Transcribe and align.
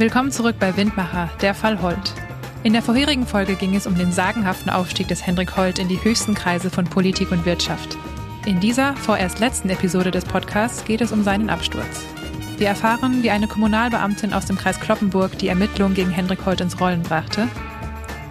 Willkommen 0.00 0.32
zurück 0.32 0.56
bei 0.58 0.78
Windmacher, 0.78 1.28
der 1.42 1.54
Fall 1.54 1.82
Holt. 1.82 2.14
In 2.62 2.72
der 2.72 2.80
vorherigen 2.80 3.26
Folge 3.26 3.54
ging 3.54 3.76
es 3.76 3.86
um 3.86 3.96
den 3.96 4.12
sagenhaften 4.12 4.70
Aufstieg 4.70 5.08
des 5.08 5.26
Hendrik 5.26 5.58
Holt 5.58 5.78
in 5.78 5.88
die 5.88 6.02
höchsten 6.02 6.32
Kreise 6.32 6.70
von 6.70 6.86
Politik 6.86 7.30
und 7.32 7.44
Wirtschaft. 7.44 7.98
In 8.46 8.60
dieser 8.60 8.96
vorerst 8.96 9.40
letzten 9.40 9.68
Episode 9.68 10.10
des 10.10 10.24
Podcasts 10.24 10.86
geht 10.86 11.02
es 11.02 11.12
um 11.12 11.22
seinen 11.22 11.50
Absturz. 11.50 12.06
Wir 12.56 12.68
erfahren, 12.68 13.22
wie 13.22 13.28
eine 13.28 13.46
Kommunalbeamtin 13.46 14.32
aus 14.32 14.46
dem 14.46 14.56
Kreis 14.56 14.80
Kloppenburg 14.80 15.36
die 15.36 15.48
Ermittlungen 15.48 15.92
gegen 15.92 16.10
Hendrik 16.10 16.46
Holt 16.46 16.62
ins 16.62 16.80
Rollen 16.80 17.02
brachte. 17.02 17.46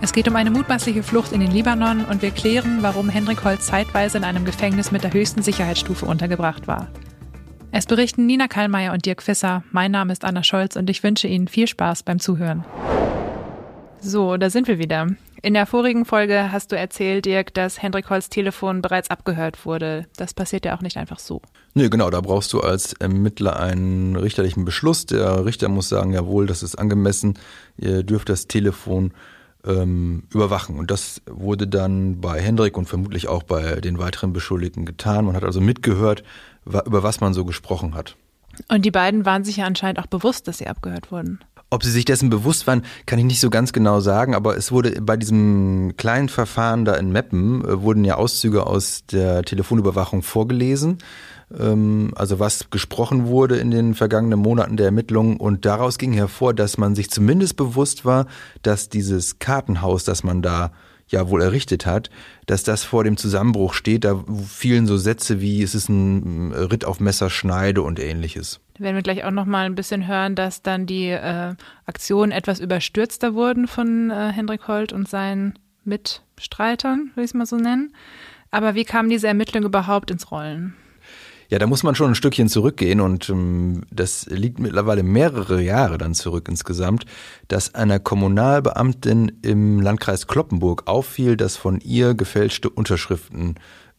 Es 0.02 0.12
geht 0.12 0.28
um 0.28 0.36
eine 0.36 0.50
mutmaßliche 0.50 1.04
Flucht 1.04 1.34
in 1.34 1.40
den 1.40 1.52
Libanon 1.52 2.04
und 2.04 2.24
wir 2.24 2.32
klären, 2.32 2.80
warum 2.82 3.10
Hendrik 3.10 3.46
Holt 3.46 3.62
zeitweise 3.62 4.18
in 4.18 4.24
einem 4.24 4.44
Gefängnis 4.44 4.90
mit 4.90 5.04
der 5.04 5.14
höchsten 5.14 5.44
Sicherheitsstufe 5.44 6.08
untergebracht 6.08 6.68
war. 6.68 6.88
Es 7.72 7.86
berichten 7.86 8.26
Nina 8.26 8.48
Kallmeier 8.48 8.94
und 8.94 9.06
Dirk 9.06 9.22
Fisser. 9.22 9.64
Mein 9.72 9.92
Name 9.92 10.12
ist 10.12 10.26
Anna 10.26 10.42
Scholz 10.42 10.76
und 10.76 10.90
ich 10.90 11.04
wünsche 11.04 11.28
Ihnen 11.28 11.48
viel 11.48 11.68
Spaß 11.68 12.02
beim 12.02 12.20
Zuhören. 12.20 12.66
So, 14.02 14.38
da 14.38 14.50
sind 14.50 14.68
wir 14.68 14.80
wieder. 14.80 15.08
In 15.44 15.54
der 15.54 15.68
vorigen 15.68 16.04
Folge 16.04 16.52
hast 16.52 16.72
du 16.72 16.76
erzählt, 16.76 17.26
Dirk, 17.26 17.54
dass 17.54 17.82
Hendrik 17.82 18.10
Holz 18.10 18.30
Telefon 18.30 18.82
bereits 18.82 19.12
abgehört 19.12 19.66
wurde. 19.66 20.08
Das 20.18 20.34
passiert 20.34 20.66
ja 20.66 20.76
auch 20.76 20.82
nicht 20.82 20.98
einfach 20.98 21.20
so. 21.20 21.42
Nee, 21.76 21.90
genau, 21.90 22.10
da 22.10 22.22
brauchst 22.22 22.52
du 22.54 22.60
als 22.60 22.94
Ermittler 22.94 23.60
einen 23.60 24.16
richterlichen 24.16 24.66
Beschluss. 24.66 25.06
Der 25.06 25.46
Richter 25.46 25.70
muss 25.70 25.90
sagen, 25.90 26.12
jawohl, 26.12 26.48
das 26.48 26.64
ist 26.64 26.76
angemessen, 26.76 27.38
ihr 27.78 28.02
dürft 28.02 28.30
das 28.30 28.48
Telefon 28.48 29.14
ähm, 29.66 30.24
überwachen. 30.34 30.78
Und 30.78 30.92
das 30.92 31.22
wurde 31.30 31.68
dann 31.68 32.22
bei 32.22 32.42
Hendrik 32.42 32.78
und 32.78 32.88
vermutlich 32.88 33.28
auch 33.28 33.44
bei 33.44 33.82
den 33.82 34.00
weiteren 34.00 34.34
Beschuldigten 34.34 34.86
getan. 34.86 35.26
Man 35.26 35.36
hat 35.36 35.44
also 35.44 35.62
mitgehört, 35.62 36.24
über 36.66 37.04
was 37.04 37.20
man 37.20 37.34
so 37.34 37.46
gesprochen 37.46 37.96
hat. 37.96 38.16
Und 38.68 38.84
die 38.84 38.92
beiden 38.92 39.26
waren 39.26 39.44
sich 39.44 39.58
ja 39.58 39.66
anscheinend 39.66 40.00
auch 40.00 40.08
bewusst, 40.08 40.48
dass 40.48 40.58
sie 40.58 40.68
abgehört 40.68 41.12
wurden. 41.12 41.40
Ob 41.72 41.84
sie 41.84 41.92
sich 41.92 42.04
dessen 42.04 42.32
bewusst 42.32 42.66
waren, 42.66 42.84
kann 43.06 43.20
ich 43.20 43.26
nicht 43.26 43.40
so 43.40 43.52
ganz 43.52 43.74
genau 43.74 44.00
sagen, 44.00 44.34
aber 44.34 44.58
es 44.58 44.72
wurde 44.72 45.02
bei 45.02 45.18
diesem 45.18 45.94
kleinen 45.98 46.28
Verfahren 46.28 46.84
da 46.84 46.96
in 46.96 47.12
Meppen, 47.12 47.64
äh, 47.64 47.82
wurden 47.82 48.04
ja 48.04 48.16
Auszüge 48.16 48.66
aus 48.66 49.06
der 49.12 49.44
Telefonüberwachung 49.44 50.24
vorgelesen, 50.24 50.98
also 51.52 52.40
was 52.40 52.70
gesprochen 52.70 53.26
wurde 53.26 53.58
in 53.58 53.72
den 53.72 53.96
vergangenen 53.96 54.40
Monaten 54.40 54.78
der 54.78 54.88
Ermittlungen 54.88 55.38
und 55.38 55.66
daraus 55.66 55.98
ging 55.98 56.14
hervor, 56.14 56.54
dass 56.54 56.78
man 56.78 56.96
sich 56.96 57.10
zumindest 57.10 57.56
bewusst 57.56 58.06
war, 58.06 58.28
dass 58.62 58.90
dieses 58.90 59.40
Kartenhaus, 59.40 60.04
das 60.04 60.24
man 60.24 60.42
da 60.42 60.72
ja 61.08 61.28
wohl 61.30 61.42
errichtet 61.42 61.86
hat, 61.86 62.10
dass 62.46 62.64
das 62.64 62.84
vor 62.84 63.04
dem 63.04 63.18
Zusammenbruch 63.18 63.74
steht. 63.74 64.06
Da 64.06 64.24
fielen 64.48 64.86
so 64.86 64.98
Sätze 64.98 65.42
wie 65.42 65.64
es 65.64 65.76
ist 65.76 65.90
ein 65.90 66.54
Ritt 66.54 66.86
auf 66.86 67.00
Messerschneide 67.00 67.82
und 67.82 68.00
ähnliches. 68.00 68.60
Werden 68.78 68.96
wir 68.96 69.02
gleich 69.02 69.24
auch 69.26 69.32
noch 69.32 69.46
mal 69.46 69.66
ein 69.66 69.76
bisschen 69.76 70.08
hören, 70.08 70.36
dass 70.36 70.62
dann 70.62 70.86
die 70.86 71.10
äh, 71.10 71.56
Aktionen 71.86 72.32
etwas 72.32 72.60
überstürzter 72.60 73.34
wurden 73.34 73.68
von 73.68 74.12
äh, 74.12 74.32
Hendrik 74.32 74.68
Holt 74.68 74.94
und 74.94 75.10
seinen 75.10 75.58
Mitstreitern, 75.84 77.12
will 77.16 77.24
ich 77.24 77.32
es 77.32 77.34
mal 77.34 77.46
so 77.46 77.58
nennen. 77.58 77.94
Aber 78.52 78.76
wie 78.76 78.86
kam 78.86 79.10
diese 79.10 79.28
Ermittlung 79.28 79.64
überhaupt 79.64 80.12
ins 80.12 80.32
Rollen? 80.32 80.76
Ja, 81.50 81.58
da 81.58 81.66
muss 81.66 81.82
man 81.82 81.96
schon 81.96 82.12
ein 82.12 82.16
Stückchen 82.16 82.48
zurückgehen 82.48 83.02
und 83.02 83.28
ähm, 83.30 83.82
das 83.90 84.28
liegt 84.28 84.60
mittlerweile 84.60 85.02
mehrere 85.02 85.62
Jahre 85.64 85.98
dann 85.98 86.14
zurück 86.14 86.48
insgesamt, 86.48 87.06
dass 87.48 87.74
einer 87.74 88.00
Kommunalbeamtin 88.00 89.40
im 89.42 89.82
Landkreis 89.82 90.28
Kloppenburg 90.28 90.84
auffiel, 90.86 91.38
dass 91.38 91.58
von 91.58 91.80
ihr 91.82 92.14
gefälschte 92.14 92.70
Unterschriften 92.70 93.56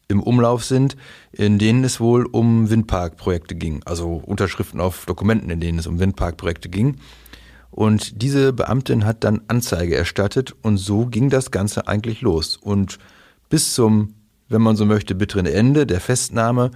im 0.07 0.23
Umlauf 0.23 0.65
sind, 0.65 0.97
in 1.33 1.59
denen 1.59 1.83
es 1.83 1.99
wohl 1.99 2.25
um 2.27 2.71
Windparkprojekte 2.71 3.57
ging, 3.57 3.83
also 3.85 4.23
Unterschriften 4.25 4.81
auf 4.81 5.05
Dokumenten, 5.07 5.51
in 5.51 5.59
denen 5.59 5.81
es 5.81 5.89
um 5.89 5.99
Windparkprojekte 5.99 6.69
ging. 6.69 6.99
Und 7.73 8.23
diese 8.23 8.53
Beamtin 8.53 9.05
hat 9.05 9.25
dann 9.25 9.43
Anzeige 9.49 9.97
erstattet 9.97 10.55
und 10.63 10.79
so 10.79 11.07
ging 11.07 11.31
das 11.31 11.51
Ganze 11.51 11.89
eigentlich 11.89 12.21
los. 12.21 12.57
Und 12.57 12.99
bis 13.49 13.75
zum, 13.75 14.15
wenn 14.49 14.63
man 14.63 14.77
so 14.77 14.87
möchte, 14.87 15.17
bitteren 15.17 15.47
Ende 15.47 15.85
der 15.85 16.01
Festnahme 16.01 16.71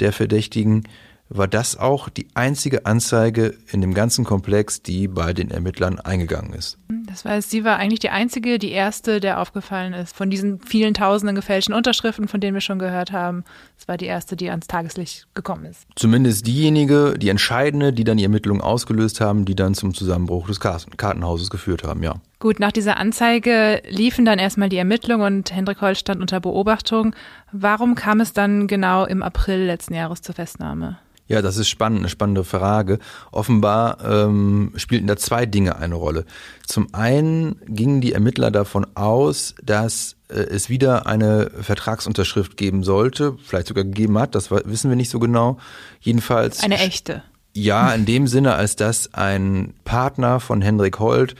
der 0.00 0.12
Verdächtigen 0.12 0.84
war 1.28 1.48
das 1.48 1.76
auch 1.76 2.08
die 2.08 2.28
einzige 2.34 2.86
Anzeige 2.86 3.54
in 3.70 3.80
dem 3.80 3.94
ganzen 3.94 4.24
Komplex, 4.24 4.82
die 4.82 5.08
bei 5.08 5.32
den 5.32 5.50
Ermittlern 5.50 5.98
eingegangen 5.98 6.52
ist. 6.52 6.78
Das 6.88 7.24
heißt, 7.24 7.50
sie 7.50 7.64
war 7.64 7.76
eigentlich 7.76 8.00
die 8.00 8.10
einzige, 8.10 8.58
die 8.58 8.70
erste, 8.70 9.20
der 9.20 9.40
aufgefallen 9.40 9.92
ist. 9.92 10.14
Von 10.14 10.30
diesen 10.30 10.60
vielen 10.60 10.94
tausenden 10.94 11.34
gefälschten 11.34 11.74
Unterschriften, 11.74 12.28
von 12.28 12.40
denen 12.40 12.54
wir 12.54 12.60
schon 12.60 12.78
gehört 12.78 13.12
haben, 13.12 13.44
es 13.78 13.88
war 13.88 13.96
die 13.96 14.06
erste, 14.06 14.36
die 14.36 14.50
ans 14.50 14.66
Tageslicht 14.66 15.26
gekommen 15.34 15.64
ist. 15.64 15.86
Zumindest 15.96 16.46
diejenige, 16.46 17.14
die 17.16 17.28
entscheidende, 17.28 17.92
die 17.92 18.04
dann 18.04 18.18
die 18.18 18.24
Ermittlungen 18.24 18.60
ausgelöst 18.60 19.20
haben, 19.20 19.44
die 19.44 19.56
dann 19.56 19.74
zum 19.74 19.94
Zusammenbruch 19.94 20.46
des 20.46 20.60
Kartenhauses 20.60 21.50
geführt 21.50 21.84
haben, 21.84 22.02
ja. 22.02 22.14
Gut, 22.38 22.60
nach 22.60 22.72
dieser 22.72 22.98
Anzeige 22.98 23.82
liefen 23.88 24.24
dann 24.24 24.38
erstmal 24.38 24.68
die 24.68 24.76
Ermittlungen 24.76 25.38
und 25.38 25.54
Hendrik 25.54 25.80
Holt 25.80 25.96
stand 25.96 26.20
unter 26.20 26.38
Beobachtung. 26.38 27.14
Warum 27.50 27.94
kam 27.94 28.20
es 28.20 28.34
dann 28.34 28.66
genau 28.66 29.06
im 29.06 29.22
April 29.22 29.64
letzten 29.64 29.94
Jahres 29.94 30.20
zur 30.20 30.34
Festnahme? 30.34 30.98
Ja, 31.28 31.42
das 31.42 31.56
ist 31.56 31.68
spannend, 31.68 32.00
eine 32.00 32.08
spannende 32.08 32.44
Frage. 32.44 32.98
Offenbar 33.32 33.98
ähm, 34.04 34.72
spielten 34.76 35.06
da 35.06 35.16
zwei 35.16 35.44
Dinge 35.44 35.76
eine 35.76 35.96
Rolle. 35.96 36.24
Zum 36.66 36.94
einen 36.94 37.60
gingen 37.66 38.00
die 38.00 38.12
Ermittler 38.12 38.50
davon 38.50 38.86
aus, 38.94 39.54
dass 39.62 40.16
äh, 40.28 40.34
es 40.34 40.68
wieder 40.68 41.06
eine 41.06 41.50
Vertragsunterschrift 41.60 42.56
geben 42.56 42.84
sollte, 42.84 43.36
vielleicht 43.44 43.66
sogar 43.66 43.84
gegeben 43.84 44.18
hat, 44.18 44.34
das 44.34 44.50
wissen 44.50 44.88
wir 44.88 44.96
nicht 44.96 45.10
so 45.10 45.18
genau. 45.18 45.58
Jedenfalls. 46.00 46.62
Eine 46.62 46.78
echte. 46.78 47.22
Ja, 47.54 47.92
in 47.92 48.04
dem 48.04 48.26
Sinne, 48.26 48.54
als 48.54 48.76
dass 48.76 49.14
ein 49.14 49.74
Partner 49.84 50.40
von 50.40 50.60
Hendrik 50.62 50.98
Holt 51.00 51.34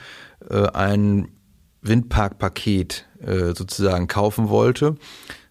äh, 0.50 0.66
ein 0.68 1.28
Windparkpaket 1.82 3.06
äh, 3.24 3.54
sozusagen 3.54 4.08
kaufen 4.08 4.48
wollte 4.48 4.96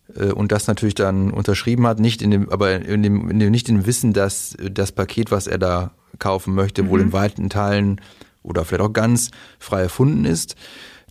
und 0.08 0.52
das 0.52 0.68
natürlich 0.68 0.96
dann 0.96 1.32
unterschrieben 1.32 1.88
hat, 1.88 2.00
nicht 2.00 2.22
in 2.22 2.32
dem, 2.32 2.50
aber 2.50 2.76
in 2.76 3.02
dem, 3.04 3.30
in 3.30 3.40
dem, 3.40 3.52
nicht 3.52 3.70
in 3.70 3.78
dem 3.78 3.86
Wissen, 3.86 4.14
dass 4.14 4.56
das 4.60 4.92
Paket, 4.92 5.32
was 5.32 5.48
er 5.48 5.58
da 5.58 5.92
kaufen 6.20 6.54
möchte, 6.54 6.84
mhm. 6.84 6.90
wohl 6.90 7.02
in 7.02 7.14
weiten 7.14 7.50
Teilen 7.50 8.00
oder 8.44 8.66
vielleicht 8.66 8.90
auch 8.90 8.94
ganz 8.94 9.32
frei 9.60 9.82
erfunden 9.82 10.26
ist. 10.26 10.56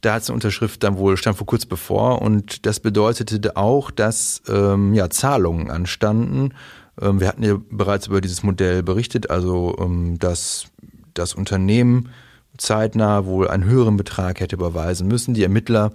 Da 0.00 0.14
hat 0.14 0.22
es 0.22 0.28
eine 0.28 0.34
Unterschrift 0.34 0.82
dann 0.82 0.98
wohl, 0.98 1.16
stand 1.16 1.38
vor 1.38 1.46
kurz 1.46 1.66
bevor 1.66 2.22
und 2.22 2.66
das 2.66 2.80
bedeutete 2.80 3.56
auch, 3.56 3.90
dass 3.90 4.42
ähm, 4.48 4.92
ja, 4.92 5.08
Zahlungen 5.08 5.70
anstanden. 5.70 6.52
Ähm, 7.00 7.20
wir 7.20 7.28
hatten 7.28 7.42
ja 7.42 7.56
bereits 7.70 8.06
über 8.06 8.20
dieses 8.20 8.42
Modell 8.42 8.82
berichtet, 8.82 9.30
also 9.30 9.76
ähm, 9.80 10.18
dass 10.18 10.66
das 11.14 11.34
Unternehmen 11.34 12.10
zeitnah 12.58 13.24
wohl 13.24 13.48
einen 13.48 13.64
höheren 13.64 13.96
Betrag 13.96 14.40
hätte 14.40 14.56
überweisen 14.56 15.08
müssen. 15.08 15.34
Die 15.34 15.42
Ermittler 15.42 15.92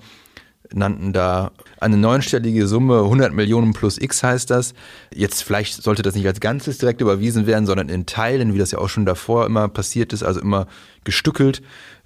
nannten 0.74 1.14
da 1.14 1.52
eine 1.80 1.98
neunstellige 1.98 2.68
Summe, 2.68 3.00
100 3.00 3.34
Millionen 3.34 3.74
plus 3.74 3.98
X 3.98 4.24
heißt 4.24 4.50
das. 4.50 4.74
Jetzt 5.14 5.44
vielleicht 5.44 5.82
sollte 5.82 6.02
das 6.02 6.16
nicht 6.16 6.28
als 6.28 6.40
Ganzes 6.40 6.78
direkt 6.78 7.02
überwiesen 7.02 7.48
werden, 7.48 7.66
sondern 7.66 7.90
in 7.90 8.06
Teilen, 8.06 8.54
wie 8.54 8.60
das 8.60 8.72
ja 8.72 8.80
auch 8.80 8.90
schon 8.90 9.06
davor 9.06 9.46
immer 9.46 9.68
passiert 9.68 10.14
ist, 10.14 10.24
also 10.24 10.40
immer 10.40 10.68
gestückelt. 11.04 11.62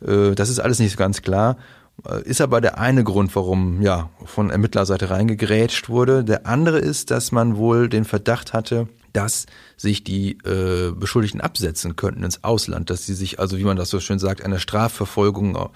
Äh, 0.05 0.31
das 0.31 0.49
ist 0.49 0.59
alles 0.59 0.79
nicht 0.79 0.97
ganz 0.97 1.21
klar. 1.21 1.57
Äh, 2.07 2.23
ist 2.23 2.41
aber 2.41 2.61
der 2.61 2.77
eine 2.77 3.03
Grund, 3.03 3.35
warum 3.35 3.81
ja 3.81 4.09
von 4.25 4.49
Ermittlerseite 4.49 5.09
reingegrätscht 5.09 5.89
wurde. 5.89 6.23
Der 6.23 6.45
andere 6.45 6.79
ist, 6.79 7.11
dass 7.11 7.31
man 7.31 7.57
wohl 7.57 7.89
den 7.89 8.05
Verdacht 8.05 8.53
hatte, 8.53 8.87
dass 9.13 9.45
sich 9.77 10.03
die 10.03 10.39
äh, 10.39 10.91
Beschuldigten 10.91 11.39
absetzen 11.39 11.95
könnten 11.95 12.23
ins 12.23 12.43
Ausland, 12.43 12.89
dass 12.89 13.05
sie 13.05 13.13
sich 13.13 13.39
also, 13.39 13.57
wie 13.57 13.63
man 13.63 13.77
das 13.77 13.89
so 13.89 13.99
schön 13.99 14.19
sagt, 14.19 14.43
einer 14.43 14.59
Strafverfolgung 14.59 15.69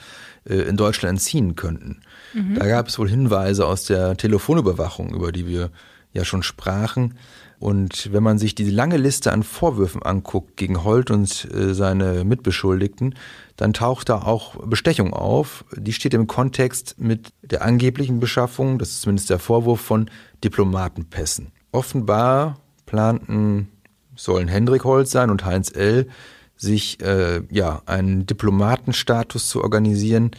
äh, 0.45 0.55
in 0.55 0.75
Deutschland 0.75 1.11
entziehen 1.11 1.55
könnten. 1.55 2.01
Mhm. 2.33 2.55
Da 2.55 2.67
gab 2.67 2.87
es 2.87 2.99
wohl 2.99 3.09
Hinweise 3.09 3.65
aus 3.65 3.85
der 3.85 4.17
Telefonüberwachung, 4.17 5.13
über 5.13 5.31
die 5.31 5.47
wir 5.47 5.71
ja 6.13 6.25
schon 6.25 6.43
sprachen. 6.43 7.15
Und 7.59 8.13
wenn 8.13 8.21
man 8.21 8.37
sich 8.37 8.53
diese 8.53 8.71
lange 8.71 8.97
Liste 8.97 9.31
an 9.31 9.41
Vorwürfen 9.41 10.03
anguckt 10.03 10.57
gegen 10.57 10.83
Holt 10.83 11.09
und 11.09 11.47
äh, 11.51 11.73
seine 11.73 12.23
Mitbeschuldigten, 12.23 13.15
dann 13.55 13.73
taucht 13.73 14.09
da 14.09 14.21
auch 14.21 14.55
Bestechung 14.67 15.13
auf. 15.13 15.65
Die 15.75 15.93
steht 15.93 16.13
im 16.13 16.27
Kontext 16.27 16.95
mit 16.99 17.33
der 17.41 17.63
angeblichen 17.63 18.19
Beschaffung, 18.19 18.77
das 18.77 18.89
ist 18.89 19.01
zumindest 19.01 19.31
der 19.31 19.39
Vorwurf 19.39 19.81
von 19.81 20.09
Diplomatenpässen. 20.43 21.51
Offenbar 21.71 22.59
planten, 22.85 23.69
sollen 24.15 24.47
Hendrik 24.47 24.83
Holz 24.83 25.11
sein 25.11 25.29
und 25.29 25.45
Heinz 25.45 25.71
L., 25.75 26.07
sich 26.59 26.99
äh, 27.01 27.43
ja 27.51 27.83
einen 27.85 28.25
Diplomatenstatus 28.25 29.47
zu 29.47 29.61
organisieren, 29.61 30.31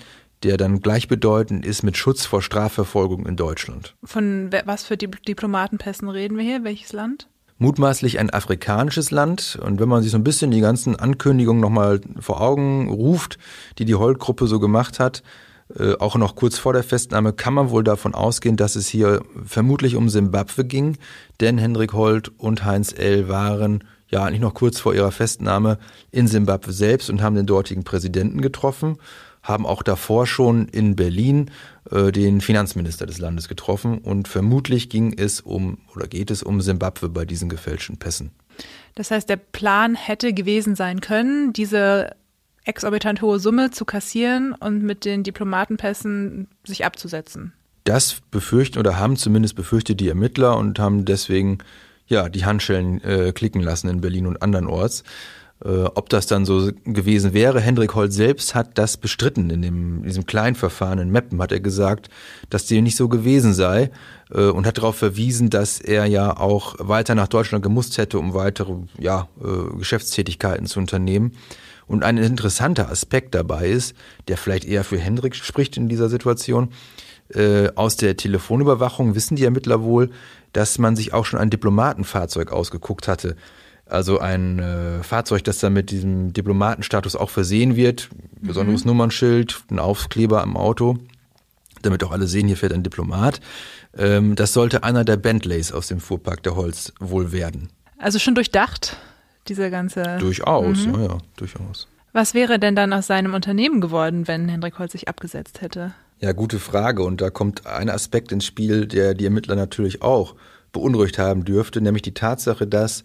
der 0.42 0.56
dann 0.56 0.80
gleichbedeutend 0.80 1.66
ist 1.66 1.82
mit 1.82 1.96
Schutz 1.96 2.24
vor 2.24 2.42
Strafverfolgung 2.42 3.26
in 3.26 3.36
Deutschland. 3.36 3.94
Von 4.04 4.50
was 4.64 4.84
für 4.84 4.96
Diplomatenpässen 4.96 6.08
reden 6.08 6.36
wir 6.36 6.44
hier? 6.44 6.64
Welches 6.64 6.92
Land? 6.92 7.28
Mutmaßlich 7.58 8.20
ein 8.20 8.30
afrikanisches 8.30 9.10
Land. 9.10 9.58
Und 9.60 9.80
wenn 9.80 9.88
man 9.88 10.02
sich 10.02 10.12
so 10.12 10.18
ein 10.18 10.24
bisschen 10.24 10.52
die 10.52 10.60
ganzen 10.60 10.94
Ankündigungen 10.96 11.60
nochmal 11.60 12.00
vor 12.20 12.40
Augen 12.40 12.88
ruft, 12.88 13.38
die 13.78 13.84
die 13.84 13.96
Holt-Gruppe 13.96 14.46
so 14.46 14.60
gemacht 14.60 15.00
hat, 15.00 15.24
äh, 15.76 15.94
auch 15.98 16.16
noch 16.16 16.34
kurz 16.34 16.56
vor 16.56 16.72
der 16.72 16.82
Festnahme 16.82 17.32
kann 17.32 17.54
man 17.54 17.70
wohl 17.70 17.84
davon 17.84 18.14
ausgehen, 18.14 18.56
dass 18.56 18.76
es 18.76 18.88
hier 18.88 19.22
vermutlich 19.44 19.96
um 19.96 20.08
Simbabwe 20.08 20.64
ging, 20.64 20.96
denn 21.40 21.58
Hendrik 21.58 21.92
Holt 21.92 22.30
und 22.38 22.64
Heinz 22.64 22.92
L. 22.92 23.28
waren 23.28 23.84
ja 24.08 24.24
eigentlich 24.24 24.40
noch 24.40 24.54
kurz 24.54 24.80
vor 24.80 24.94
ihrer 24.94 25.12
Festnahme 25.12 25.78
in 26.10 26.26
Simbabwe 26.26 26.72
selbst 26.72 27.10
und 27.10 27.20
haben 27.20 27.36
den 27.36 27.44
dortigen 27.44 27.84
Präsidenten 27.84 28.40
getroffen, 28.40 28.96
haben 29.48 29.66
auch 29.66 29.82
davor 29.82 30.26
schon 30.26 30.68
in 30.68 30.94
Berlin 30.94 31.50
äh, 31.90 32.12
den 32.12 32.40
Finanzminister 32.40 33.06
des 33.06 33.18
Landes 33.18 33.48
getroffen 33.48 33.98
und 33.98 34.28
vermutlich 34.28 34.90
ging 34.90 35.14
es 35.18 35.40
um 35.40 35.78
oder 35.94 36.06
geht 36.06 36.30
es 36.30 36.42
um 36.42 36.60
Simbabwe 36.60 37.08
bei 37.08 37.24
diesen 37.24 37.48
gefälschten 37.48 37.96
Pässen. 37.96 38.30
Das 38.94 39.10
heißt, 39.10 39.28
der 39.28 39.36
Plan 39.36 39.94
hätte 39.94 40.32
gewesen 40.32 40.76
sein 40.76 41.00
können, 41.00 41.52
diese 41.52 42.14
exorbitant 42.64 43.22
hohe 43.22 43.38
Summe 43.38 43.70
zu 43.70 43.84
kassieren 43.84 44.52
und 44.52 44.82
mit 44.82 45.04
den 45.04 45.22
Diplomatenpässen 45.22 46.48
sich 46.64 46.84
abzusetzen. 46.84 47.54
Das 47.84 48.20
befürchten 48.30 48.78
oder 48.78 48.98
haben 48.98 49.16
zumindest 49.16 49.56
befürchtet 49.56 50.00
die 50.00 50.08
Ermittler 50.08 50.58
und 50.58 50.78
haben 50.78 51.06
deswegen 51.06 51.58
ja 52.06 52.28
die 52.28 52.44
Handschellen 52.44 53.02
äh, 53.02 53.32
klicken 53.32 53.62
lassen 53.62 53.88
in 53.88 54.02
Berlin 54.02 54.26
und 54.26 54.42
andernorts. 54.42 55.04
Äh, 55.64 55.84
ob 55.94 56.08
das 56.08 56.26
dann 56.26 56.44
so 56.44 56.70
gewesen 56.84 57.32
wäre, 57.32 57.60
Hendrik 57.60 57.94
Holt 57.94 58.12
selbst 58.12 58.54
hat 58.54 58.78
das 58.78 58.96
bestritten 58.96 59.50
in, 59.50 59.62
dem, 59.62 59.98
in 59.98 60.04
diesem 60.04 60.24
Kleinverfahren 60.24 61.00
in 61.00 61.10
Meppen, 61.10 61.42
hat 61.42 61.50
er 61.50 61.60
gesagt, 61.60 62.08
dass 62.48 62.66
dem 62.66 62.84
nicht 62.84 62.96
so 62.96 63.08
gewesen 63.08 63.54
sei 63.54 63.90
äh, 64.30 64.44
und 64.44 64.66
hat 64.66 64.78
darauf 64.78 64.96
verwiesen, 64.96 65.50
dass 65.50 65.80
er 65.80 66.06
ja 66.06 66.36
auch 66.36 66.76
weiter 66.78 67.16
nach 67.16 67.26
Deutschland 67.26 67.64
gemusst 67.64 67.98
hätte, 67.98 68.20
um 68.20 68.34
weitere 68.34 68.74
ja, 68.98 69.28
äh, 69.42 69.76
Geschäftstätigkeiten 69.76 70.66
zu 70.66 70.78
unternehmen. 70.78 71.32
Und 71.88 72.04
ein 72.04 72.18
interessanter 72.18 72.90
Aspekt 72.90 73.34
dabei 73.34 73.68
ist, 73.68 73.94
der 74.28 74.36
vielleicht 74.36 74.66
eher 74.66 74.84
für 74.84 74.98
Hendrik 74.98 75.34
spricht 75.34 75.76
in 75.76 75.88
dieser 75.88 76.08
Situation, 76.08 76.68
aus 77.74 77.96
der 77.96 78.16
Telefonüberwachung 78.16 79.14
wissen 79.14 79.36
die 79.36 79.44
Ermittler 79.44 79.82
wohl, 79.82 80.10
dass 80.54 80.78
man 80.78 80.96
sich 80.96 81.12
auch 81.12 81.26
schon 81.26 81.38
ein 81.38 81.50
Diplomatenfahrzeug 81.50 82.52
ausgeguckt 82.52 83.06
hatte. 83.06 83.36
Also 83.88 84.18
ein 84.18 84.58
äh, 84.58 85.02
Fahrzeug, 85.02 85.44
das 85.44 85.58
dann 85.58 85.72
mit 85.72 85.90
diesem 85.90 86.32
Diplomatenstatus 86.32 87.16
auch 87.16 87.30
versehen 87.30 87.74
wird, 87.74 88.10
besonderes 88.40 88.84
mhm. 88.84 88.90
Nummernschild, 88.90 89.62
ein 89.70 89.78
Aufkleber 89.78 90.42
am 90.42 90.56
Auto, 90.56 90.98
damit 91.82 92.04
auch 92.04 92.12
alle 92.12 92.26
sehen, 92.26 92.46
hier 92.46 92.56
fährt 92.56 92.74
ein 92.74 92.82
Diplomat. 92.82 93.40
Ähm, 93.96 94.36
das 94.36 94.52
sollte 94.52 94.84
einer 94.84 95.04
der 95.04 95.16
Bentleys 95.16 95.72
aus 95.72 95.88
dem 95.88 96.00
Fuhrpark 96.00 96.42
der 96.42 96.54
Holz 96.54 96.92
wohl 97.00 97.32
werden. 97.32 97.70
Also 97.96 98.18
schon 98.18 98.34
durchdacht, 98.34 98.96
dieser 99.48 99.70
ganze. 99.70 100.18
Durchaus, 100.18 100.86
mhm. 100.86 100.94
ja, 100.94 101.02
ja, 101.06 101.18
durchaus. 101.36 101.88
Was 102.12 102.34
wäre 102.34 102.58
denn 102.58 102.76
dann 102.76 102.92
aus 102.92 103.06
seinem 103.06 103.32
Unternehmen 103.32 103.80
geworden, 103.80 104.28
wenn 104.28 104.48
Hendrik 104.48 104.78
Holz 104.78 104.92
sich 104.92 105.08
abgesetzt 105.08 105.62
hätte? 105.62 105.92
Ja, 106.20 106.32
gute 106.32 106.58
Frage. 106.58 107.02
Und 107.02 107.20
da 107.20 107.30
kommt 107.30 107.66
ein 107.66 107.88
Aspekt 107.88 108.32
ins 108.32 108.44
Spiel, 108.44 108.86
der 108.86 109.14
die 109.14 109.24
Ermittler 109.24 109.56
natürlich 109.56 110.02
auch 110.02 110.34
beunruhigt 110.72 111.18
haben 111.18 111.44
dürfte, 111.44 111.80
nämlich 111.80 112.02
die 112.02 112.14
Tatsache, 112.14 112.66
dass 112.66 113.04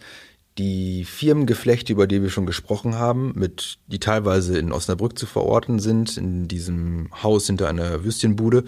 die 0.58 1.06
Firmengeflechte, 1.06 1.94
über 1.94 2.08
die 2.08 2.22
wir 2.22 2.30
schon 2.30 2.46
gesprochen 2.46 2.96
haben, 2.96 3.34
mit, 3.36 3.80
die 3.88 4.00
teilweise 4.00 4.58
in 4.58 4.72
Osnabrück 4.72 5.18
zu 5.18 5.26
verorten 5.26 5.80
sind, 5.80 6.18
in 6.18 6.48
diesem 6.48 7.10
Haus 7.24 7.48
hinter 7.48 7.68
einer 7.70 8.04
Würstchenbude, 8.04 8.64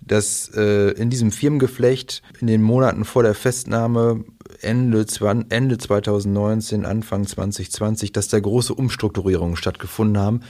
dass 0.00 0.50
äh, 0.54 0.90
in 0.92 1.10
diesem 1.10 1.32
Firmengeflecht 1.32 2.22
in 2.40 2.46
den 2.46 2.62
Monaten 2.62 3.04
vor 3.04 3.22
der 3.22 3.34
Festnahme 3.34 4.24
Ende, 4.60 5.04
Ende 5.50 5.78
2019, 5.78 6.86
Anfang 6.86 7.26
2020, 7.26 8.12
dass 8.12 8.28
da 8.28 8.40
große 8.40 8.74
Umstrukturierungen 8.74 9.56
stattgefunden 9.56 10.18
haben, 10.22 10.40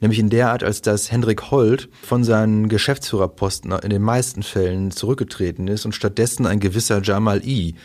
nämlich 0.00 0.18
in 0.18 0.30
der 0.30 0.50
Art, 0.50 0.62
als 0.62 0.82
dass 0.82 1.10
Hendrik 1.10 1.50
Holt 1.50 1.88
von 2.02 2.22
seinen 2.22 2.68
Geschäftsführerposten 2.68 3.72
in 3.72 3.90
den 3.90 4.02
meisten 4.02 4.42
Fällen 4.42 4.90
zurückgetreten 4.90 5.68
ist 5.68 5.86
und 5.86 5.94
stattdessen 5.94 6.46
ein 6.46 6.60
gewisser 6.60 7.02
Jamal 7.02 7.44
I 7.44 7.76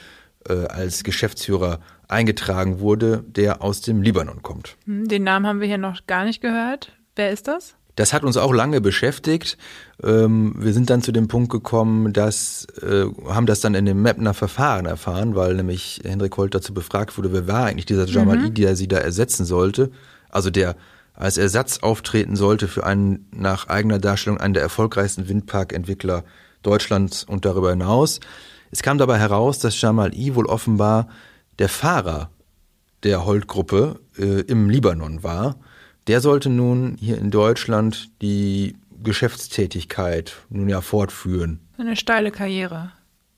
äh, 0.47 0.65
als 0.65 1.03
Geschäftsführer 1.03 1.79
eingetragen 2.13 2.79
wurde, 2.79 3.23
der 3.27 3.61
aus 3.61 3.81
dem 3.81 4.01
Libanon 4.01 4.41
kommt. 4.41 4.77
Hm, 4.85 5.07
den 5.07 5.23
Namen 5.23 5.45
haben 5.45 5.59
wir 5.59 5.67
hier 5.67 5.77
noch 5.77 6.07
gar 6.07 6.25
nicht 6.25 6.41
gehört. 6.41 6.93
Wer 7.15 7.31
ist 7.31 7.47
das? 7.47 7.75
Das 7.95 8.11
hat 8.11 8.23
uns 8.23 8.37
auch 8.37 8.53
lange 8.53 8.81
beschäftigt. 8.81 9.57
Ähm, 10.01 10.55
wir 10.57 10.73
sind 10.73 10.89
dann 10.89 11.03
zu 11.03 11.11
dem 11.11 11.27
Punkt 11.27 11.51
gekommen, 11.51 12.11
dass 12.11 12.65
äh, 12.81 13.05
haben 13.27 13.45
das 13.45 13.59
dann 13.59 13.75
in 13.75 13.85
dem 13.85 14.01
Mapner 14.01 14.33
Verfahren 14.33 14.85
erfahren, 14.85 15.35
weil 15.35 15.53
nämlich 15.53 16.01
Hendrik 16.03 16.35
Holt 16.37 16.55
dazu 16.55 16.73
befragt 16.73 17.17
wurde, 17.17 17.31
wer 17.33 17.47
war 17.47 17.65
eigentlich 17.65 17.85
dieser 17.85 18.07
Jamal 18.07 18.37
mhm. 18.37 18.53
Der 18.55 18.75
sie 18.75 18.87
da 18.87 18.97
ersetzen 18.97 19.45
sollte. 19.45 19.91
Also 20.29 20.49
der 20.49 20.75
als 21.13 21.37
Ersatz 21.37 21.79
auftreten 21.79 22.35
sollte 22.35 22.67
für 22.67 22.83
einen 22.83 23.27
nach 23.31 23.67
eigener 23.67 23.99
Darstellung 23.99 24.39
einen 24.39 24.55
der 24.55 24.63
erfolgreichsten 24.63 25.29
Windparkentwickler 25.29 26.23
Deutschlands 26.63 27.23
und 27.23 27.45
darüber 27.45 27.69
hinaus. 27.69 28.19
Es 28.71 28.81
kam 28.81 28.97
dabei 28.97 29.19
heraus, 29.19 29.59
dass 29.59 29.79
Jamal 29.79 30.15
I 30.15 30.33
wohl 30.33 30.47
offenbar 30.47 31.07
der 31.59 31.69
Fahrer 31.69 32.29
der 33.03 33.25
Holt-Gruppe 33.25 33.99
äh, 34.17 34.41
im 34.41 34.69
Libanon 34.69 35.23
war. 35.23 35.57
Der 36.07 36.21
sollte 36.21 36.49
nun 36.49 36.97
hier 36.99 37.17
in 37.17 37.31
Deutschland 37.31 38.09
die 38.21 38.75
Geschäftstätigkeit 39.03 40.35
nun 40.49 40.69
ja 40.69 40.81
fortführen. 40.81 41.59
Eine 41.77 41.95
steile 41.95 42.31
Karriere. 42.31 42.91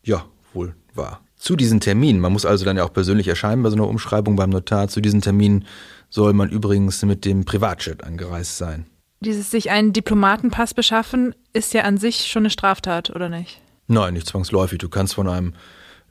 Ja, 0.04 0.26
wohl 0.54 0.76
wahr. 0.94 1.22
Zu 1.36 1.56
diesen 1.56 1.80
Terminen, 1.80 2.20
man 2.20 2.32
muss 2.32 2.46
also 2.46 2.66
dann 2.66 2.78
ja 2.78 2.84
auch 2.84 2.94
persönlich 2.94 3.28
erscheinen 3.28 3.64
bei 3.64 3.70
so 3.70 3.76
einer 3.76 3.88
Umschreibung 3.88 4.36
beim 4.36 4.50
Notar, 4.50 4.88
zu 4.88 5.02
diesen 5.02 5.22
Terminen 5.22 5.66
soll 6.10 6.34
man 6.34 6.50
übrigens 6.50 7.04
mit 7.04 7.26
dem 7.26 7.46
Privatjet 7.46 8.04
angereist 8.04 8.58
sein. 8.58 8.86
Dieses 9.20 9.52
sich 9.52 9.72
einen 9.72 9.92
Diplomatenpass 9.92 10.74
beschaffen 10.74 11.36
ist 11.54 11.74
ja 11.74 11.82
an 11.82 11.98
sich 11.98 12.28
schon 12.28 12.44
eine 12.44 12.50
Straftat, 12.50 13.10
oder 13.10 13.30
nicht? 13.30 13.60
Nein, 13.88 14.14
nicht 14.14 14.28
zwangsläufig. 14.28 14.80
Du 14.80 14.90
kannst 14.90 15.16
von 15.16 15.28
einem 15.28 15.54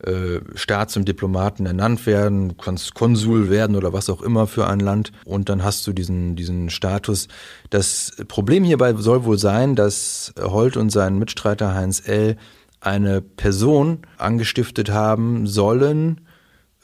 äh, 0.06 0.40
Staat 0.54 0.90
zum 0.90 1.04
Diplomaten 1.04 1.66
ernannt 1.66 2.06
werden, 2.06 2.56
kannst 2.56 2.94
Konsul 2.94 3.50
werden 3.50 3.76
oder 3.76 3.92
was 3.92 4.10
auch 4.10 4.22
immer 4.22 4.46
für 4.46 4.66
ein 4.66 4.80
Land 4.80 5.12
und 5.24 5.48
dann 5.48 5.64
hast 5.64 5.86
du 5.86 5.92
diesen, 5.92 6.36
diesen 6.36 6.70
Status. 6.70 7.28
Das 7.70 8.12
Problem 8.28 8.64
hierbei 8.64 8.94
soll 8.94 9.24
wohl 9.24 9.38
sein, 9.38 9.76
dass 9.76 10.34
Holt 10.40 10.76
und 10.76 10.90
sein 10.90 11.18
Mitstreiter 11.18 11.74
Heinz 11.74 12.06
L. 12.06 12.36
eine 12.80 13.22
Person 13.22 14.00
angestiftet 14.18 14.90
haben 14.90 15.46
sollen, 15.46 16.20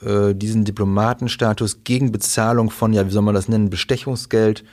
äh, 0.01 0.33
diesen 0.33 0.65
Diplomatenstatus 0.65 1.83
gegen 1.83 2.11
Bezahlung 2.11 2.71
von, 2.71 2.93
ja, 2.93 3.05
wie 3.05 3.11
soll 3.11 3.21
man 3.21 3.35
das 3.35 3.47
nennen, 3.47 3.69
Bestechungsgeld 3.69 4.63